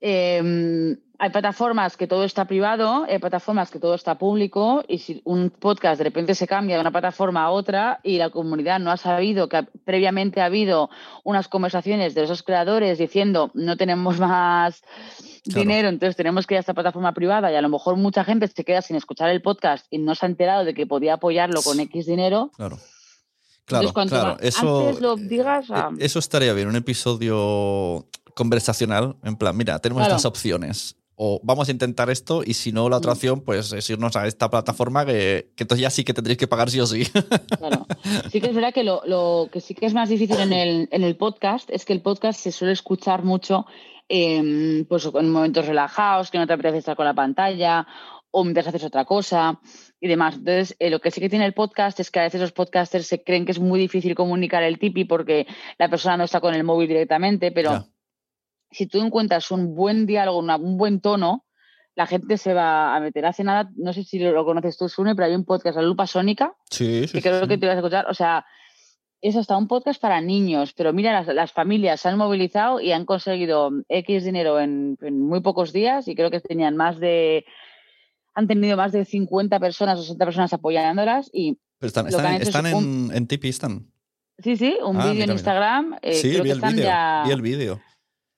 eh, 0.00 0.96
hay 1.22 1.30
plataformas 1.30 1.96
que 1.96 2.08
todo 2.08 2.24
está 2.24 2.46
privado, 2.46 3.04
hay 3.08 3.20
plataformas 3.20 3.70
que 3.70 3.78
todo 3.78 3.94
está 3.94 4.18
público 4.18 4.82
y 4.88 4.98
si 4.98 5.22
un 5.24 5.50
podcast 5.50 5.98
de 5.98 6.04
repente 6.04 6.34
se 6.34 6.48
cambia 6.48 6.74
de 6.74 6.80
una 6.80 6.90
plataforma 6.90 7.44
a 7.44 7.50
otra 7.50 8.00
y 8.02 8.18
la 8.18 8.30
comunidad 8.30 8.80
no 8.80 8.90
ha 8.90 8.96
sabido 8.96 9.48
que 9.48 9.62
previamente 9.84 10.40
ha 10.40 10.46
habido 10.46 10.90
unas 11.22 11.46
conversaciones 11.46 12.16
de 12.16 12.24
esos 12.24 12.42
creadores 12.42 12.98
diciendo 12.98 13.52
no 13.54 13.76
tenemos 13.76 14.18
más 14.18 14.82
Claro. 15.44 15.60
dinero, 15.60 15.88
entonces 15.88 16.16
tenemos 16.16 16.46
que 16.46 16.54
ir 16.54 16.58
a 16.58 16.60
esta 16.60 16.74
plataforma 16.74 17.12
privada 17.14 17.52
y 17.52 17.54
a 17.56 17.62
lo 17.62 17.68
mejor 17.68 17.96
mucha 17.96 18.24
gente 18.24 18.48
se 18.48 18.64
queda 18.64 18.82
sin 18.82 18.96
escuchar 18.96 19.28
el 19.30 19.42
podcast 19.42 19.86
y 19.90 19.98
no 19.98 20.16
se 20.16 20.26
ha 20.26 20.28
enterado 20.28 20.64
de 20.64 20.74
que 20.74 20.86
podía 20.86 21.14
apoyarlo 21.14 21.62
con 21.62 21.78
X 21.78 22.06
dinero. 22.06 22.50
Claro. 22.56 22.78
Claro, 23.64 23.88
Entonces, 23.88 24.18
claro. 24.18 24.36
Eso, 24.40 24.80
antes 24.88 25.00
lo 25.00 25.14
digas, 25.16 25.70
eh, 25.70 25.74
ah, 25.74 25.90
eso 25.98 26.18
estaría 26.18 26.52
bien, 26.52 26.66
un 26.66 26.74
episodio 26.76 28.06
conversacional, 28.34 29.14
en 29.22 29.36
plan, 29.36 29.56
mira, 29.56 29.78
tenemos 29.78 30.00
Claro. 30.02 30.16
estas 30.16 30.26
opciones. 30.28 30.96
O 31.14 31.40
vamos 31.44 31.68
a 31.68 31.72
intentar 31.72 32.08
esto 32.10 32.42
y 32.44 32.54
si 32.54 32.72
no, 32.72 32.88
la 32.88 32.96
otra 32.96 33.12
Mm. 33.12 33.16
opción, 33.16 33.40
pues 33.42 33.72
es 33.72 33.88
irnos 33.90 34.16
a 34.16 34.26
esta 34.26 34.48
plataforma 34.50 35.04
que, 35.04 35.52
que 35.54 35.64
entonces 35.64 35.82
ya 35.82 35.90
sí 35.90 36.04
que 36.04 36.14
tendréis 36.14 36.38
que 36.38 36.46
pagar 36.48 36.70
sí 36.70 36.80
o 36.80 36.86
sí. 36.86 37.04
Claro. 37.58 37.86
Sí 38.30 38.40
que 38.40 38.48
es 38.48 38.54
verdad 38.54 38.72
que 38.72 38.82
lo, 38.82 39.02
lo 39.06 39.48
que 39.52 39.60
sí 39.60 39.74
que 39.74 39.86
es 39.86 39.94
más 39.94 40.08
difícil 40.08 40.40
en 40.40 40.52
el, 40.52 40.88
en 40.90 41.04
el 41.04 41.16
podcast 41.16 41.68
es 41.70 41.84
que 41.84 41.92
el 41.92 42.00
podcast 42.02 42.40
se 42.40 42.50
suele 42.50 42.72
escuchar 42.72 43.22
mucho 43.24 43.66
em, 44.08 44.84
pues, 44.86 45.08
en 45.14 45.30
momentos 45.30 45.66
relajados, 45.66 46.30
que 46.30 46.38
no 46.38 46.46
te 46.46 46.52
apetece 46.54 46.78
estar 46.78 46.96
con 46.96 47.04
la 47.06 47.14
pantalla 47.14 47.86
o 48.30 48.44
mientras 48.44 48.66
haces 48.68 48.82
otra 48.84 49.04
cosa 49.04 49.60
y 50.00 50.08
demás. 50.08 50.36
Entonces, 50.36 50.74
eh, 50.78 50.88
lo 50.90 51.00
que 51.00 51.10
sí 51.10 51.20
que 51.20 51.28
tiene 51.28 51.44
el 51.44 51.52
podcast 51.52 52.00
es 52.00 52.10
que 52.10 52.20
a 52.20 52.22
veces 52.24 52.40
los 52.40 52.52
podcasters 52.52 53.06
se 53.06 53.22
creen 53.22 53.44
que 53.44 53.52
es 53.52 53.60
muy 53.60 53.78
difícil 53.78 54.14
comunicar 54.14 54.62
el 54.62 54.78
tipi 54.78 55.04
porque 55.04 55.46
la 55.78 55.88
persona 55.90 56.16
no 56.16 56.24
está 56.24 56.40
con 56.40 56.54
el 56.54 56.64
móvil 56.64 56.88
directamente, 56.88 57.52
pero 57.52 57.70
Ya. 57.72 57.86
Si 58.72 58.86
tú 58.86 58.98
encuentras 59.00 59.50
un 59.50 59.74
buen 59.74 60.06
diálogo, 60.06 60.38
una- 60.38 60.56
un 60.56 60.76
buen 60.76 61.00
tono, 61.00 61.44
la 61.94 62.06
gente 62.06 62.38
se 62.38 62.54
va 62.54 62.96
a 62.96 63.00
meter. 63.00 63.26
Hace 63.26 63.44
nada, 63.44 63.70
no 63.76 63.92
sé 63.92 64.02
si 64.04 64.18
lo 64.18 64.44
conoces 64.44 64.76
tú, 64.78 64.88
Sune, 64.88 65.14
pero 65.14 65.26
hay 65.26 65.34
un 65.34 65.44
podcast, 65.44 65.76
La 65.76 65.82
Lupa 65.82 66.06
Sónica, 66.06 66.54
Sí, 66.70 67.06
sí. 67.06 67.12
que 67.12 67.20
creo 67.22 67.42
sí. 67.42 67.48
que 67.48 67.58
te 67.58 67.66
vas 67.66 67.74
a 67.74 67.78
escuchar. 67.78 68.06
O 68.08 68.14
sea, 68.14 68.46
es 69.20 69.36
hasta 69.36 69.56
un 69.56 69.68
podcast 69.68 70.00
para 70.00 70.20
niños, 70.20 70.72
pero 70.72 70.92
mira, 70.92 71.12
las, 71.12 71.26
las 71.34 71.52
familias 71.52 72.00
se 72.00 72.08
han 72.08 72.16
movilizado 72.18 72.80
y 72.80 72.92
han 72.92 73.04
conseguido 73.04 73.70
X 73.88 74.24
dinero 74.24 74.58
en, 74.58 74.96
en 75.02 75.20
muy 75.20 75.40
pocos 75.42 75.72
días 75.72 76.08
y 76.08 76.14
creo 76.14 76.30
que 76.30 76.40
tenían 76.40 76.76
más 76.76 76.98
de. 76.98 77.44
Han 78.34 78.48
tenido 78.48 78.76
más 78.78 78.92
de 78.92 79.04
50 79.04 79.60
personas 79.60 79.98
o 79.98 80.02
60 80.02 80.24
personas 80.24 80.52
apoyándolas 80.54 81.28
y 81.32 81.58
Pero 81.78 81.88
están, 81.88 82.06
están, 82.08 82.34
es 82.40 82.54
en, 82.72 82.74
un- 82.74 83.10
en 83.14 83.26
Tipeee, 83.26 83.50
están. 83.50 83.92
sí, 84.38 84.56
sí, 84.56 84.78
un 84.82 84.96
Ah, 84.96 85.10
vídeo 85.10 85.24
en. 85.24 85.32
Instagram. 85.32 85.98
eh, 86.00 86.14
sí, 86.14 86.30
creo 86.30 86.42
vi 86.42 86.48
que 86.48 86.52
el 86.52 86.56
están 86.58 86.76
ya- 86.76 87.22
Vi 87.26 87.32
el 87.32 87.42
vídeo. 87.42 87.80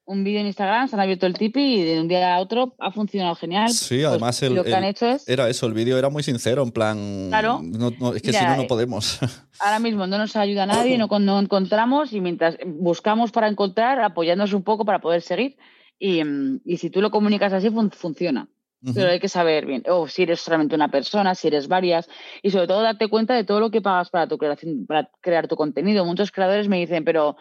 Un 0.06 0.22
vídeo 0.24 0.40
en 0.40 0.46
Instagram, 0.46 0.86
se 0.88 0.96
han 0.96 1.00
abierto 1.00 1.26
el 1.26 1.34
Tipeee 1.34 1.76
y 1.78 1.82
de 1.82 2.00
un 2.00 2.08
día 2.08 2.34
a 2.34 2.40
otro 2.40 2.74
ha 2.78 2.90
funcionado 2.90 3.34
genial. 3.36 3.70
Sí, 3.70 3.96
Pues, 3.96 4.06
además 4.06 4.42
el- 4.42 4.54
lo 4.54 4.62
que 4.62 4.68
el- 4.68 4.74
han 4.74 4.84
hecho 4.84 5.06
es, 5.06 5.26
Era 5.28 5.48
eso, 5.48 5.66
el 5.66 5.72
vídeo 5.72 5.96
era 5.98 6.10
muy 6.10 6.22
sincero, 6.22 6.62
en 6.62 6.70
plan. 6.72 7.28
Claro. 7.28 7.60
no- 7.62 7.90
no, 7.98 8.14
es 8.14 8.20
que 8.22 8.32
si 8.32 8.44
no, 8.44 8.56
no 8.56 8.62
eh, 8.62 8.66
podemos. 8.66 9.18
ahora 9.60 9.78
mismo 9.78 10.06
no 10.06 10.18
nos 10.18 10.36
ayuda 10.36 10.66
nadie, 10.66 10.98
no, 10.98 11.06
no 11.18 11.38
encontramos 11.40 12.12
y 12.12 12.20
mientras 12.20 12.56
buscamos 12.66 13.30
para 13.32 13.48
encontrar, 13.48 14.00
apoyándonos 14.00 14.52
un 14.52 14.62
poco 14.62 14.84
para 14.84 15.00
poder 15.00 15.22
seguir. 15.22 15.56
Y, 15.98 16.22
mm, 16.22 16.60
y 16.64 16.76
si 16.76 16.90
tú 16.90 17.00
lo 17.00 17.10
comunicas 17.10 17.52
así, 17.52 17.70
fun- 17.70 17.90
funciona. 17.90 18.48
Pero 18.94 19.08
hay 19.08 19.18
que 19.18 19.30
saber 19.30 19.64
bien, 19.64 19.82
o 19.88 20.06
si 20.08 20.24
eres 20.24 20.40
solamente 20.42 20.74
una 20.74 20.90
persona, 20.90 21.34
si 21.34 21.46
eres 21.48 21.68
varias, 21.68 22.06
y 22.42 22.50
sobre 22.50 22.66
todo 22.66 22.82
darte 22.82 23.08
cuenta 23.08 23.32
de 23.34 23.42
todo 23.42 23.58
lo 23.58 23.70
que 23.70 23.80
pagas 23.80 24.10
para 24.10 24.26
tu 24.28 24.36
creación, 24.36 24.84
para 24.86 25.08
crear 25.22 25.48
tu 25.48 25.56
contenido. 25.56 26.04
Muchos 26.04 26.30
creadores 26.30 26.68
me 26.68 26.76
dicen, 26.80 27.02
pero 27.02 27.38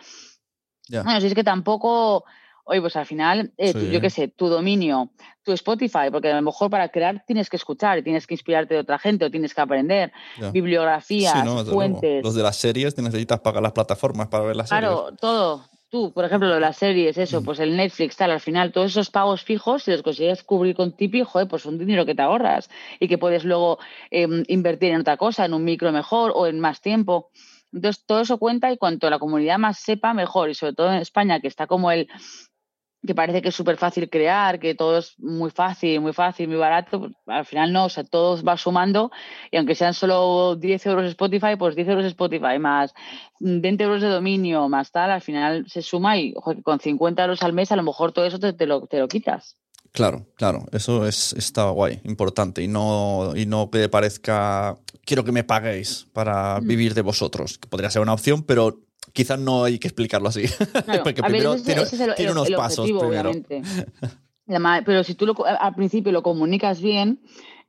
Ya. 0.88 1.03
bueno, 1.03 1.20
si 1.20 1.27
es 1.27 1.34
que 1.34 1.43
tampoco, 1.43 2.24
oye, 2.65 2.82
pues 2.82 2.96
al 2.96 3.05
final, 3.05 3.53
eh, 3.58 3.74
tú- 3.74 3.86
yo 3.91 4.00
qué 4.01 4.10
sé, 4.10 4.27
tu 4.29 4.48
dominio, 4.48 5.12
tu 5.43 5.51
Spotify, 5.51 6.10
porque 6.12 6.32
a 6.32 6.36
lo 6.36 6.41
mejor 6.41 6.70
para 6.70 6.89
crear 6.89 7.24
tienes 7.27 7.50
que 7.50 7.58
escuchar, 7.58 8.01
tienes 8.03 8.25
que 8.27 8.34
inspirarte 8.34 8.74
de 8.74 8.79
otra 8.79 8.98
gente, 9.00 9.25
o 9.25 9.32
tienes 9.32 9.53
que 9.53 9.62
aprender, 9.62 10.12
Ya. 10.39 10.51
bibliografías, 10.51 11.34
Sí, 11.34 11.43
no, 11.43 11.63
fuentes. 11.65 12.24
Los 12.24 12.36
de 12.36 12.43
las 12.43 12.55
series 12.55 12.96
te 12.96 13.01
necesitas 13.01 13.39
pagar 13.41 13.62
las 13.63 13.74
plataformas 13.74 14.27
para 14.27 14.46
ver 14.46 14.55
las 14.55 14.70
Claro, 14.70 15.10
todo. 15.20 15.65
Tú, 15.89 16.12
por 16.12 16.25
ejemplo, 16.25 16.48
lo 16.48 16.55
de 16.55 16.60
las 16.60 16.77
series, 16.77 17.20
eso, 17.20 17.41
Mm. 17.41 17.43
pues 17.46 17.60
el 17.60 17.77
Netflix, 17.77 18.15
tal, 18.17 18.32
al 18.32 18.39
final, 18.39 18.72
todos 18.72 18.89
esos 18.89 19.12
pagos 19.12 19.43
fijos, 19.43 19.84
si 19.84 19.91
los 19.91 20.01
consigues 20.01 20.41
cubrir 20.41 20.75
con 20.75 20.96
Tipeee, 20.98 21.24
joder, 21.24 21.48
pues 21.48 21.67
un 21.67 21.77
dinero 21.77 22.03
que 22.03 22.15
te 22.15 22.22
ahorras 22.24 22.67
y 23.00 23.08
que 23.08 23.20
puedes 23.20 23.43
luego 23.43 23.77
em, 24.10 24.43
invertir 24.48 24.89
en 24.91 25.01
otra 25.01 25.17
cosa, 25.17 25.46
en 25.46 25.53
un 25.53 25.63
micro 25.63 25.91
mejor 25.91 26.32
o 26.34 26.48
en 26.48 26.60
más 26.60 26.82
tiempo. 26.82 27.29
Entonces, 27.72 28.03
todo 28.08 28.22
eso 28.22 28.39
cuenta 28.39 28.72
y 28.72 28.77
cuanto 28.77 29.08
la 29.12 29.20
comunidad 29.20 29.60
más 29.60 29.77
sepa, 29.77 30.15
mejor. 30.15 30.50
Y 30.50 30.55
sobre 30.55 30.74
todo 30.74 30.89
en 30.91 30.98
España, 30.98 31.39
que 31.39 31.48
está 31.48 31.67
como 31.67 31.91
el, 31.91 32.08
que 33.06 33.16
parece 33.16 33.42
que 33.42 33.50
es 33.50 33.56
súper 33.56 33.78
fácil 33.78 34.10
crear, 34.10 34.60
que 34.60 34.76
todo 34.76 34.98
es 34.98 35.16
muy 35.20 35.52
fácil, 35.52 36.00
muy 36.00 36.14
fácil, 36.14 36.48
muy 36.48 36.58
barato, 36.58 37.00
pues, 37.00 37.12
al 37.28 37.46
final 37.46 37.74
no, 37.74 37.86
o 37.86 37.90
sea, 37.90 38.04
todo 38.04 38.42
va 38.44 38.58
sumando 38.58 39.12
y 39.52 39.58
aunque 39.58 39.76
sean 39.76 39.94
solo 39.94 40.56
10 40.56 40.86
euros 40.86 41.06
Spotify, 41.10 41.56
pues 41.58 41.76
10 41.76 41.90
euros 41.90 42.06
Spotify 42.06 42.60
más 42.60 42.94
20 43.40 43.84
euros 43.84 44.02
de 44.02 44.08
dominio 44.08 44.70
más 44.70 44.92
tal, 44.92 45.12
al 45.12 45.22
final 45.22 45.66
se 45.68 45.82
suma 45.82 46.18
y 46.18 46.34
con 46.64 46.80
50 46.80 47.24
euros 47.24 47.44
al 47.44 47.54
mes 47.54 47.72
a 47.72 47.76
lo 47.76 47.84
mejor 47.84 48.14
todo 48.14 48.26
eso 48.26 48.40
te, 48.40 48.66
lo, 48.66 48.88
te 48.88 49.00
lo 49.00 49.08
quitas. 49.08 49.58
Claro, 49.92 50.26
claro, 50.36 50.66
eso 50.72 51.06
es, 51.06 51.34
está 51.34 51.70
guay, 51.70 52.02
importante 52.06 52.64
y 52.64 52.68
no, 52.68 53.34
y 53.36 53.46
no 53.46 53.70
que 53.70 53.90
parezca, 53.90 54.78
quiero 55.06 55.24
que 55.24 55.32
me 55.32 55.44
paguéis 55.44 56.08
para 56.14 56.60
mm. 56.60 56.68
vivir 56.68 56.94
de 56.94 57.02
vosotros, 57.02 57.60
que 57.60 57.68
podría 57.68 57.92
ser 57.92 58.02
una 58.02 58.14
opción, 58.14 58.44
pero 58.44 58.80
quizás 59.12 59.40
no 59.40 59.64
hay 59.64 59.80
que 59.80 59.88
explicarlo 59.88 60.30
así. 60.30 60.44
Porque 61.04 61.22
primero 61.22 61.56
tiene, 61.56 62.32
unos 62.32 62.50
pasos. 62.52 62.90
Obviamente. 62.90 63.62
Pero 64.86 65.04
si 65.04 65.16
tú 65.16 65.34
al 65.44 65.76
principio 65.76 66.12
lo 66.12 66.24
comunicas 66.24 66.82
bien, 66.82 67.22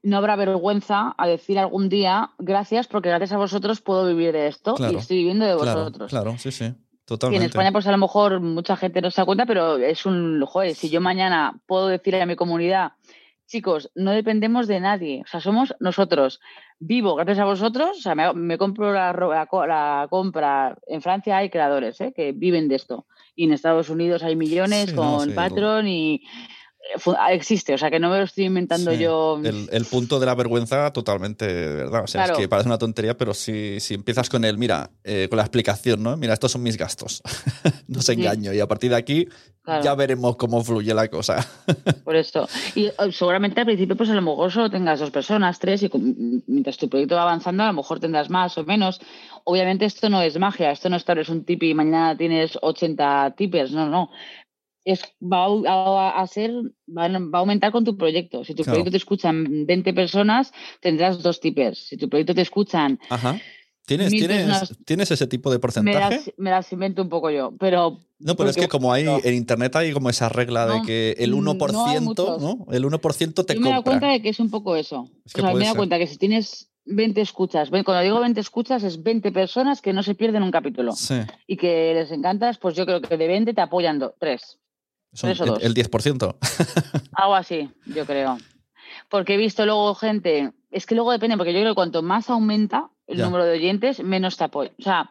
no 0.03 0.19
habrá 0.19 0.37
vergüenza 0.37 1.15
a 1.17 1.27
decir 1.27 1.59
algún 1.59 1.89
día, 1.89 2.31
gracias, 2.39 2.87
porque 2.87 3.09
gracias 3.09 3.33
a 3.33 3.39
vosotros 3.39 3.81
puedo 3.81 4.07
vivir 4.07 4.33
de 4.33 4.49
esto 4.49 4.75
y 4.79 4.97
estoy 4.97 5.19
viviendo 5.19 5.47
de 5.47 5.55
vosotros. 5.55 6.11
Claro, 6.11 6.37
sí, 6.39 6.53
sí. 6.53 6.75
Totalmente. 7.07 7.43
Y 7.43 7.45
en 7.45 7.51
España, 7.51 7.73
pues 7.73 7.87
a 7.87 7.91
lo 7.91 7.99
mejor 7.99 8.41
mucha 8.41 8.77
gente 8.77 9.03
no 9.03 9.11
se 9.11 9.21
da 9.21 9.27
cuenta, 9.27 9.45
pero 9.45 9.77
es 9.77 10.07
un, 10.07 10.43
joder, 10.47 10.75
si 10.75 10.89
yo 10.89 11.01
mañana 11.01 11.61
puedo 11.67 11.89
decir 11.89 12.17
a 12.17 12.27
mi 12.27 12.35
comunidad, 12.35 12.93
chicos, 13.47 13.91
no 13.95 14.13
dependemos 14.13 14.67
de 14.67 14.81
nadie, 14.81 15.23
o 15.25 15.27
sea, 15.27 15.41
somos 15.41 15.75
nosotros. 15.81 16.41
Vivo 16.79 17.15
gracias 17.15 17.39
a 17.39 17.45
vosotros, 17.45 17.99
o 17.99 18.01
sea, 18.01 18.15
me, 18.15 18.59
compro 18.59 18.93
la, 18.93 19.13
la, 19.13 20.07
compra, 20.11 20.77
en 20.87 21.03
Francia 21.03 21.37
hay 21.39 21.51
creadores 21.51 22.01
¿eh? 22.01 22.13
que 22.15 22.33
viven 22.33 22.69
de 22.69 22.77
esto, 22.77 23.07
y 23.35 23.45
en 23.45 23.53
Estados 23.53 23.91
Unidos 23.91 24.23
hay 24.23 24.37
millones 24.37 24.93
con 24.93 25.35
Patron 25.35 25.87
y 25.89 26.23
existe, 27.31 27.75
o 27.75 27.79
sea 27.79 27.91
que 27.91 27.99
no 27.99 28.11
me 28.11 28.19
lo 28.19 28.25
estoy 28.25 28.45
inventando 28.45 28.93
yo. 28.93 29.41
El, 29.43 29.85
punto 29.87 30.21
de 30.21 30.27
la 30.27 30.35
vergüenza 30.35 30.93
totalmente, 30.93 31.47
de 31.47 31.75
verdad. 31.75 32.05
O 32.05 32.07
sea, 32.07 32.25
es 32.25 32.31
que 32.33 32.49
parece 32.49 32.69
una 32.69 32.79
tontería, 32.79 33.17
pero 33.17 33.35
si, 33.35 33.81
si 33.81 33.95
empiezas 33.95 34.29
con 34.29 34.45
el, 34.45 34.59
mira, 34.59 34.91
eh, 35.03 35.27
con 35.29 35.37
la 35.37 35.43
explicación, 35.43 36.03
¿no? 36.03 36.17
Mira, 36.17 36.35
estos 36.35 36.53
son 36.53 36.63
mis 36.63 36.77
gastos. 36.77 37.23
no 37.89 38.03
se 38.03 38.13
engaño. 38.13 38.53
Y 38.53 38.61
a 38.61 38.69
partir 38.69 38.91
de 38.91 38.97
aquí 38.97 39.29
ya 39.83 39.95
veremos 39.95 40.37
cómo 40.37 40.63
fluye 40.63 40.93
la 40.93 41.09
cosa. 41.09 41.47
Por 42.05 42.17
eso. 42.17 42.49
Y 42.75 42.87
eh, 42.87 42.93
seguramente 43.13 43.61
al 43.61 43.67
principio, 43.67 43.97
pues 43.97 44.11
a 44.11 44.15
lo 44.15 44.23
mejor 44.23 44.53
solo 44.53 44.71
tengas 44.71 45.01
dos 45.01 45.11
personas, 45.11 45.59
tres, 45.59 45.83
y 45.83 45.91
mientras 46.47 46.77
tu 46.77 46.89
proyecto 46.89 47.15
va 47.15 47.23
avanzando, 47.23 47.63
a 47.63 47.69
lo 47.69 47.73
mejor 47.73 48.01
tendrás 48.01 48.29
más 48.31 48.57
o 48.59 48.65
menos. 48.65 49.01
Obviamente 49.45 49.85
esto 49.85 50.09
no 50.09 50.23
es 50.23 50.39
magia, 50.39 50.71
esto 50.71 50.89
no 50.89 50.97
es 50.97 51.05
tal 51.05 51.19
vez 51.19 51.29
un 51.29 51.45
tip 51.45 51.63
y 51.63 51.75
mañana 51.75 52.17
tienes 52.17 52.59
80 52.61 53.35
tippers, 53.37 53.73
no, 53.73 53.89
no 53.89 54.11
es, 54.85 55.03
va 55.21 55.47
a, 56.11 56.27
ser, 56.27 56.53
va, 56.87 57.07
a 57.07 57.39
aumentar 57.39 57.73
con 57.73 57.85
tu 57.85 57.97
proyecto. 57.97 58.45
Si 58.45 58.55
tu 58.55 58.65
proyecto 58.65 58.91
te 58.91 58.99
escuchan 58.99 59.67
20 59.67 59.95
personas, 59.95 60.53
tendrás 60.81 61.23
dos 61.23 61.41
tippers. 61.41 61.87
Si 61.89 61.97
tu 61.97 62.09
proyecto 62.09 62.35
te 62.35 62.43
escuchan... 62.43 62.99
¿Tienes, 63.87 64.13
tienes, 64.87 65.11
ese 65.11 65.27
tipo 65.27 65.51
de 65.51 65.59
porcentaje? 65.59 66.33
Me 66.39 66.51
las, 66.51 66.73
invento 66.73 67.03
un 67.03 67.11
poco 67.11 67.31
yo, 67.31 67.53
pero... 67.59 68.01
No, 68.19 68.35
pero 68.35 68.49
es 68.49 68.57
que 68.57 68.69
como 68.69 68.95
hay 68.95 69.07
en 69.07 69.35
internet 69.35 69.77
hay 69.77 69.93
como 69.93 70.09
esa 70.09 70.31
regla 70.31 70.67
de 70.67 70.83
que 70.83 71.15
el 71.19 71.35
1%, 71.35 72.41
no, 72.41 72.67
El 72.73 72.85
1% 72.85 73.45
te 73.45 73.55
yo 73.55 73.61
me 73.61 73.69
he 73.69 73.71
dado 73.71 73.83
cuenta 73.83 74.09
de 74.09 74.23
que 74.23 74.31
es 74.31 74.41
un 74.41 74.51
poco 74.51 74.77
eso. 74.77 75.01
o 75.01 75.11
sea, 75.27 75.53
me 75.53 75.61
he 75.61 75.65
dado 75.65 75.77
cuenta 75.77 75.99
que 75.99 76.07
si 76.07 76.17
tienes 76.17 76.71
20 76.87 77.21
escuchas, 77.21 77.69
cuando 77.69 78.01
digo 78.01 78.21
20 78.21 78.41
escuchas 78.41 78.83
es 78.85 79.03
20 79.03 79.33
personas 79.33 79.83
que 79.83 79.93
no 79.93 80.03
se 80.03 80.15
pierden 80.15 80.43
un 80.43 80.51
capítulo. 80.51 80.95
Y 81.47 81.59
que 81.59 81.93
les 81.93 82.11
encantas, 82.11 82.57
pues 82.57 82.75
yo 82.75 82.87
creo 82.87 83.03
que 83.03 83.19
de 83.19 83.27
20 83.27 83.53
te 83.53 83.61
apoyan 83.61 83.99
tres 85.21 85.41
el, 85.41 85.75
10%. 85.75 86.37
Algo 87.13 87.35
así, 87.35 87.71
yo 87.87 88.07
creo. 88.07 88.39
Porque 89.09 89.35
he 89.35 89.37
visto 89.37 89.65
luego 89.67 89.95
gente, 89.95 90.53
es 90.71 90.87
que 90.87 90.95
luego 90.95 91.13
depende, 91.13 91.37
porque 91.37 91.53
yo 91.53 91.61
creo 91.61 91.73
que 91.73 91.77
cuanto 91.77 92.03
más 92.03 92.31
aumenta 92.31 92.91
el 93.07 93.19
número 93.19 93.45
de 93.45 93.53
oyentes, 93.53 94.03
menos 94.03 94.37
te 94.37 94.45
apoyan. 94.45 94.75
O 94.79 94.83
sea, 94.83 95.11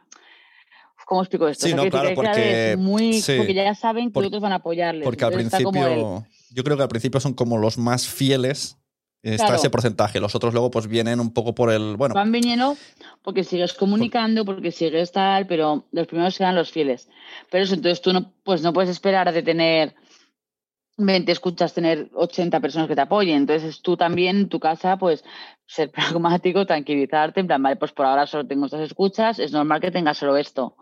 ¿cómo 1.06 1.22
explico 1.22 1.48
esto? 1.48 1.68
Sí, 1.68 1.74
no, 1.74 1.90
claro, 1.90 2.10
porque, 2.16 2.76
muy, 2.78 3.22
porque 3.38 3.54
ya 3.54 3.76
saben 3.76 4.12
que 4.12 4.20
otros 4.20 4.42
van 4.42 4.54
a 4.54 4.56
apoyarles. 4.56 5.04
Porque 5.04 5.26
al 5.26 5.34
principio, 5.34 6.26
yo 6.52 6.64
creo 6.64 6.78
que 6.78 6.84
al 6.84 6.90
principio 6.90 7.20
son 7.20 7.34
como 7.34 7.58
los 7.58 7.78
más 7.78 8.08
fieles 8.08 8.78
está 9.24 9.56
ese 9.56 9.70
porcentaje. 9.70 10.20
Los 10.20 10.36
otros 10.36 10.54
luego 10.54 10.70
pues 10.70 10.88
vienen 10.88 11.20
un 11.20 11.34
poco 11.34 11.56
por 11.56 11.72
el, 11.72 11.96
bueno. 11.96 12.14
Van 12.14 12.32
viniendo 12.32 12.76
porque 13.22 13.44
sigues 13.44 13.74
comunicando, 13.74 14.46
porque 14.46 14.72
sigues 14.72 15.12
tal, 15.12 15.48
pero 15.48 15.86
los 15.92 16.08
primeros 16.08 16.36
serán 16.36 16.56
los 16.56 16.72
fieles. 16.72 17.10
Pero 17.50 17.64
eso, 17.64 17.74
entonces 17.74 18.02
tú 18.02 18.14
no, 18.14 18.32
pues 18.44 18.62
no 18.62 18.74
puedes 18.74 18.90
esperar 18.90 19.32
de 19.32 19.42
tener 19.42 19.96
20 20.98 21.32
escuchas, 21.32 21.74
tener 21.74 22.10
80 22.14 22.60
personas 22.60 22.88
que 22.88 22.96
te 22.96 23.02
apoyen. 23.02 23.38
Entonces 23.38 23.82
tú 23.82 23.96
también 23.98 24.38
en 24.38 24.50
tu 24.50 24.60
casa, 24.60 24.98
pues 24.98 25.24
ser 25.66 25.90
pragmático, 25.92 26.66
tranquilizarte, 26.66 27.40
en 27.40 27.48
plan, 27.48 27.64
vale, 27.64 27.78
pues 27.78 27.94
por 27.94 28.06
ahora 28.06 28.28
solo 28.28 28.46
tengo 28.46 28.66
estas 28.66 28.82
escuchas, 28.82 29.40
es 29.40 29.52
normal 29.52 29.80
que 29.80 29.92
tengas 29.92 30.18
solo 30.18 30.38
esto 30.38 30.76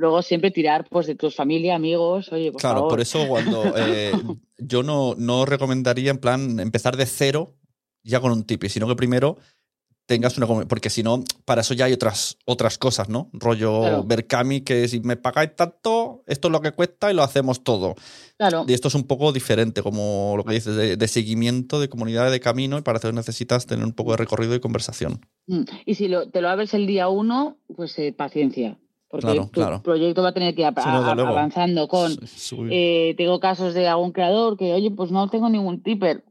luego 0.00 0.22
siempre 0.22 0.50
tirar 0.50 0.88
pues 0.88 1.06
de 1.06 1.14
tus 1.14 1.36
familia, 1.36 1.76
amigos, 1.76 2.32
oye, 2.32 2.50
por 2.50 2.60
Claro, 2.60 2.88
por 2.88 3.00
eso 3.00 3.28
cuando 3.28 3.74
eh, 3.76 4.12
yo 4.58 4.82
no, 4.82 5.14
no 5.16 5.44
recomendaría 5.44 6.10
en 6.10 6.18
plan 6.18 6.58
empezar 6.58 6.96
de 6.96 7.04
cero 7.04 7.54
ya 8.02 8.20
con 8.20 8.32
un 8.32 8.44
tipi, 8.44 8.68
sino 8.68 8.86
que 8.86 8.96
primero 8.96 9.38
tengas 10.10 10.36
una 10.36 10.66
porque 10.66 10.90
si 10.90 11.04
no 11.04 11.22
para 11.44 11.60
eso 11.60 11.72
ya 11.72 11.84
hay 11.84 11.92
otras 11.92 12.36
otras 12.44 12.78
cosas 12.78 13.08
no 13.08 13.30
rollo 13.32 14.02
ver 14.02 14.22
Berkami 14.24 14.62
que 14.62 14.88
si 14.88 14.98
me 14.98 15.16
pagáis 15.16 15.54
tanto 15.54 16.24
esto 16.26 16.48
es 16.48 16.52
lo 16.52 16.60
que 16.60 16.72
cuesta 16.72 17.12
y 17.12 17.14
lo 17.14 17.22
hacemos 17.22 17.62
todo. 17.62 17.94
Claro. 18.36 18.64
Y 18.66 18.72
esto 18.72 18.88
es 18.88 18.96
un 18.96 19.04
poco 19.04 19.30
diferente 19.30 19.84
como 19.84 20.34
lo 20.36 20.42
que 20.42 20.54
dices 20.54 20.98
de, 20.98 21.08
seguimiento 21.08 21.78
de 21.78 21.88
comunidad 21.88 22.28
de 22.32 22.40
camino 22.40 22.76
y 22.76 22.82
para 22.82 22.98
eso 22.98 23.12
necesitas 23.12 23.66
tener 23.66 23.84
un 23.84 23.92
poco 23.92 24.10
de 24.10 24.16
recorrido 24.16 24.56
y 24.56 24.60
conversación. 24.60 25.20
Mm, 25.46 25.62
y 25.86 25.94
si 25.94 26.10
te 26.32 26.40
lo 26.40 26.48
abres 26.48 26.74
el 26.74 26.88
día 26.88 27.08
uno 27.08 27.58
pues 27.76 27.96
eh, 28.00 28.12
paciencia 28.12 28.78
porque 29.06 29.40
tu 29.52 29.82
proyecto 29.82 30.22
va 30.22 30.30
a 30.30 30.34
tener 30.34 30.56
que 30.56 30.62
ir 30.62 30.66
avanzando 30.66 31.86
con 31.86 32.16
eh, 32.68 33.14
tengo 33.16 33.38
casos 33.38 33.74
de 33.74 33.86
algún 33.86 34.10
creador 34.10 34.56
que 34.56 34.72
oye 34.72 34.90
pues 34.90 35.12
no 35.12 35.28
tengo 35.28 35.48
ningún 35.48 35.84
tipper 35.84 36.24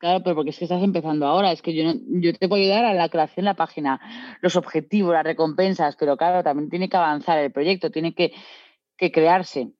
Claro, 0.00 0.22
pero 0.24 0.34
porque 0.34 0.48
es 0.48 0.58
que 0.58 0.64
estás 0.64 0.82
empezando 0.82 1.26
ahora. 1.26 1.52
Es 1.52 1.60
que 1.60 1.74
yo, 1.74 1.92
yo 2.08 2.32
te 2.32 2.48
puedo 2.48 2.62
ayudar 2.62 2.86
a 2.86 2.94
la 2.94 3.10
creación 3.10 3.44
de 3.44 3.50
la 3.50 3.54
página, 3.54 4.00
los 4.40 4.56
objetivos, 4.56 5.12
las 5.12 5.24
recompensas, 5.24 5.94
pero 5.96 6.16
claro, 6.16 6.42
también 6.42 6.70
tiene 6.70 6.88
que 6.88 6.96
avanzar 6.96 7.38
el 7.38 7.52
proyecto, 7.52 7.90
tiene 7.90 8.14
que, 8.14 8.32
crearse. 8.96 9.72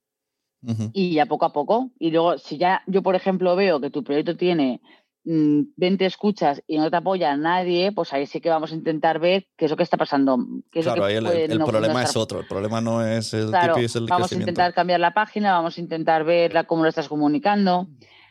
Y 0.93 1.15
ya 1.15 1.25
poco 1.25 1.47
a 1.47 1.55
poco. 1.55 1.91
Y 1.99 2.11
luego, 2.11 2.37
si 2.37 2.59
ya 2.59 2.83
yo, 2.87 3.03
por 3.03 3.15
ejemplo, 3.15 3.57
veo 3.57 3.81
que 3.81 3.89
tu 3.89 4.05
proyecto 4.05 4.37
tiene 4.37 4.83
20 5.25 6.05
mm, 6.05 6.07
escuchas 6.07 6.63
y 6.67 6.77
no 6.77 6.91
te 6.91 6.97
apoya 6.99 7.35
nadie, 7.39 7.91
pues 7.93 8.13
ahí 8.13 8.27
sí 8.27 8.43
que 8.43 8.51
vamos 8.51 8.73
a 8.73 8.75
intentar 8.75 9.21
ver 9.21 9.47
qué 9.57 9.65
es 9.65 9.71
lo 9.71 9.77
que 9.79 9.85
está 9.85 9.97
pasando. 9.97 10.39
claro, 10.71 11.05
ahí 11.07 11.17
el, 11.17 11.65
problema 11.65 12.03
es 12.03 12.15
otro. 12.15 12.41
El 12.41 12.47
problema 12.47 12.83
no 12.83 13.07
es 13.07 13.33
el 13.33 13.49
claro, 13.49 13.77
es 13.77 13.97
el 13.97 14.05
Vamos 14.05 14.33
a 14.33 14.35
intentar 14.35 14.75
cambiar 14.75 15.01
la 15.01 15.15
página, 15.15 15.53
vamos 15.53 15.79
a 15.79 15.81
intentar 15.81 16.25
ver 16.25 16.67
cómo 16.67 16.83
lo 16.83 16.91
estás 16.91 17.09
comunicando. 17.09 17.89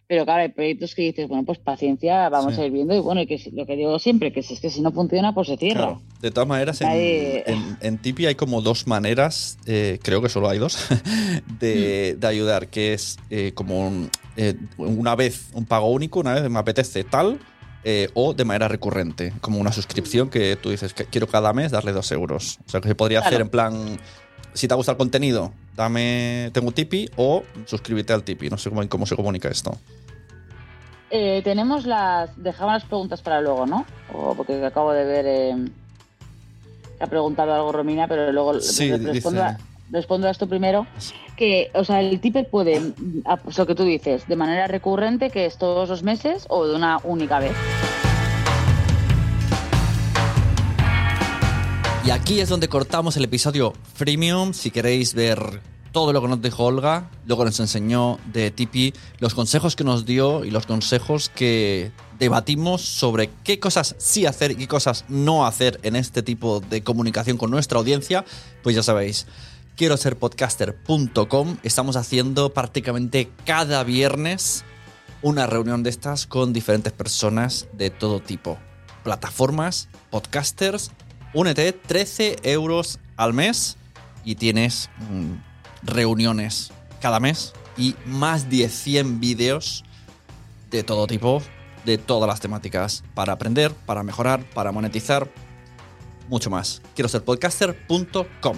Pero 0.09 0.25
claro, 0.25 0.41
hay 0.41 0.49
proyectos 0.49 0.95
que 0.95 1.03
dices, 1.03 1.27
bueno, 1.27 1.45
pues 1.45 1.59
paciencia, 1.59 2.29
vamos 2.29 2.57
a 2.57 2.65
ir 2.65 2.71
viendo. 2.71 2.95
Y 2.95 2.99
bueno, 2.99 3.21
que 3.27 3.39
lo 3.53 3.67
que 3.67 3.75
digo 3.75 3.99
siempre, 3.99 4.33
que 4.33 4.41
si 4.41 4.55
es 4.55 4.59
que 4.59 4.71
si 4.71 4.81
no 4.81 4.91
funciona, 4.91 5.35
pues 5.35 5.49
se 5.49 5.57
cierra. 5.57 5.99
De 6.19 6.31
todas 6.31 6.49
maneras, 6.49 6.81
en, 6.81 7.97
Tipi 7.99 8.25
hay 8.25 8.33
como 8.33 8.63
dos 8.63 8.87
maneras, 8.87 9.59
eh, 9.67 9.99
creo 10.01 10.19
que 10.23 10.29
solo 10.29 10.49
hay 10.49 10.57
dos, 10.57 10.83
de, 11.59 12.17
ayudar, 12.23 12.69
que 12.69 12.93
es 12.93 13.19
eh, 13.29 13.51
como 13.53 14.09
eh, 14.35 14.55
una 14.77 15.15
vez 15.15 15.51
un 15.53 15.65
pago 15.65 15.91
único, 15.91 16.21
una 16.21 16.33
vez 16.33 16.49
me 16.49 16.57
apetece 16.57 17.03
tal, 17.03 17.39
o 18.15 18.33
de 18.33 18.45
manera 18.45 18.67
recurrente, 18.67 19.33
como 19.41 19.59
una 19.59 19.71
suscripción 19.71 20.31
que 20.31 20.55
tú 20.55 20.71
dices 20.71 20.95
que 20.95 21.05
quiero 21.05 21.27
cada 21.27 21.53
mes 21.53 21.69
darle 21.69 21.91
dos 21.91 22.11
euros. 22.11 22.57
O 22.65 22.69
sea, 22.69 22.81
que 22.81 22.87
se 22.87 22.95
podría 22.95 23.19
hacer 23.19 23.41
en 23.41 23.49
plan 23.49 23.99
si 24.53 24.67
te 24.67 24.75
gusta 24.75 24.93
el 24.93 24.97
contenido, 24.97 25.53
dame, 25.75 26.49
tengo 26.53 26.67
un 26.67 26.73
Tipi 26.73 27.09
o 27.15 27.43
suscríbete 27.65 28.13
al 28.13 28.23
Tipi. 28.23 28.49
No 28.49 28.57
sé 28.57 28.69
cómo, 28.69 28.87
cómo 28.89 29.05
se 29.05 29.15
comunica 29.15 29.49
esto. 29.49 29.77
Eh, 31.11 31.41
tenemos 31.43 31.85
las. 31.85 32.41
Dejamos 32.41 32.73
las 32.73 32.85
preguntas 32.85 33.21
para 33.21 33.41
luego, 33.41 33.65
¿no? 33.65 33.85
O 34.13 34.35
porque 34.35 34.63
acabo 34.65 34.91
de 34.91 35.05
ver. 35.05 35.25
Eh, 35.27 35.55
ha 36.99 37.07
preguntado 37.07 37.53
algo 37.53 37.71
Romina, 37.71 38.07
pero 38.07 38.31
luego 38.31 38.53
respondo, 38.53 39.41
a, 39.41 39.57
respondo, 39.89 40.27
a, 40.27 40.31
esto 40.31 40.47
primero. 40.47 40.85
Que, 41.37 41.71
o 41.73 41.85
sea, 41.85 42.01
el 42.01 42.19
tipper 42.19 42.49
puede, 42.49 42.93
lo 43.57 43.65
que 43.65 43.75
tú 43.75 43.85
dices, 43.85 44.27
de 44.27 44.35
manera 44.35 44.67
recurrente, 44.67 45.29
que 45.29 45.45
es 45.45 45.57
todos 45.57 45.87
los 45.87 46.03
meses 46.03 46.45
o 46.49 46.67
de 46.67 46.75
una 46.75 46.97
única 47.03 47.39
vez. 47.39 47.53
Y 52.05 52.11
aquí 52.11 52.41
es 52.41 52.49
donde 52.49 52.67
cortamos 52.67 53.15
el 53.17 53.23
episodio 53.23 53.73
freemium. 53.93 54.53
Si 54.53 54.71
queréis 54.71 55.13
ver 55.13 55.61
todo 55.91 56.13
lo 56.13 56.21
que 56.21 56.27
nos 56.27 56.41
dijo 56.41 56.65
Olga, 56.65 57.09
luego 57.25 57.45
nos 57.45 57.59
enseñó 57.59 58.19
de 58.31 58.51
Tipi, 58.51 58.93
los 59.19 59.33
consejos 59.33 59.75
que 59.75 59.83
nos 59.83 60.05
dio 60.05 60.45
y 60.45 60.51
los 60.51 60.65
consejos 60.65 61.29
que 61.29 61.91
debatimos 62.19 62.81
sobre 62.81 63.29
qué 63.43 63.59
cosas 63.59 63.95
sí 63.97 64.25
hacer 64.25 64.51
y 64.51 64.55
qué 64.55 64.67
cosas 64.67 65.05
no 65.07 65.45
hacer 65.45 65.79
en 65.83 65.95
este 65.95 66.21
tipo 66.21 66.59
de 66.59 66.83
comunicación 66.83 67.37
con 67.37 67.51
nuestra 67.51 67.79
audiencia, 67.79 68.25
pues 68.61 68.75
ya 68.75 68.83
sabéis 68.83 69.25
quiero 69.79 69.95
ser 69.95 70.17
podcaster.com. 70.17 71.57
Estamos 71.63 71.95
haciendo 71.95 72.53
prácticamente 72.53 73.31
cada 73.45 73.81
viernes 73.85 74.65
una 75.21 75.47
reunión 75.47 75.83
de 75.83 75.89
estas 75.89 76.27
con 76.27 76.51
diferentes 76.51 76.91
personas 76.91 77.65
de 77.71 77.89
todo 77.89 78.19
tipo. 78.19 78.57
Plataformas, 79.05 79.87
podcasters. 80.09 80.91
Únete 81.33 81.71
13 81.71 82.39
euros 82.43 82.99
al 83.15 83.33
mes 83.33 83.77
y 84.25 84.35
tienes 84.35 84.89
reuniones 85.83 86.71
cada 87.01 87.19
mes 87.19 87.53
y 87.77 87.95
más 88.05 88.49
de 88.49 88.69
100 88.69 89.19
vídeos 89.19 89.83
de 90.69 90.83
todo 90.83 91.07
tipo, 91.07 91.41
de 91.85 91.97
todas 91.97 92.27
las 92.27 92.39
temáticas, 92.39 93.03
para 93.13 93.33
aprender, 93.33 93.71
para 93.85 94.03
mejorar, 94.03 94.43
para 94.53 94.71
monetizar, 94.71 95.27
mucho 96.27 96.49
más. 96.49 96.81
Quiero 96.95 97.09
ser 97.09 97.23
podcaster.com. 97.23 98.57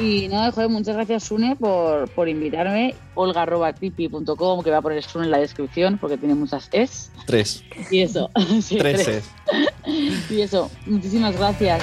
Y 0.00 0.28
nada, 0.28 0.50
joder, 0.50 0.70
muchas 0.70 0.96
gracias, 0.96 1.24
Sune, 1.24 1.56
por, 1.56 2.08
por 2.10 2.26
invitarme. 2.26 2.94
Olga.tipi.com, 3.14 4.62
que 4.62 4.70
va 4.70 4.78
a 4.78 4.82
poner 4.82 5.02
Sune 5.02 5.26
en 5.26 5.30
la 5.30 5.38
descripción, 5.38 5.98
porque 5.98 6.16
tiene 6.16 6.34
muchas 6.34 6.70
es. 6.72 7.10
Tres. 7.26 7.62
Y 7.90 8.00
eso. 8.00 8.30
sí, 8.62 8.78
Tres 8.78 9.04
tres. 9.04 9.08
es. 9.08 10.30
Y 10.30 10.40
eso, 10.40 10.70
muchísimas 10.86 11.36
gracias. 11.36 11.82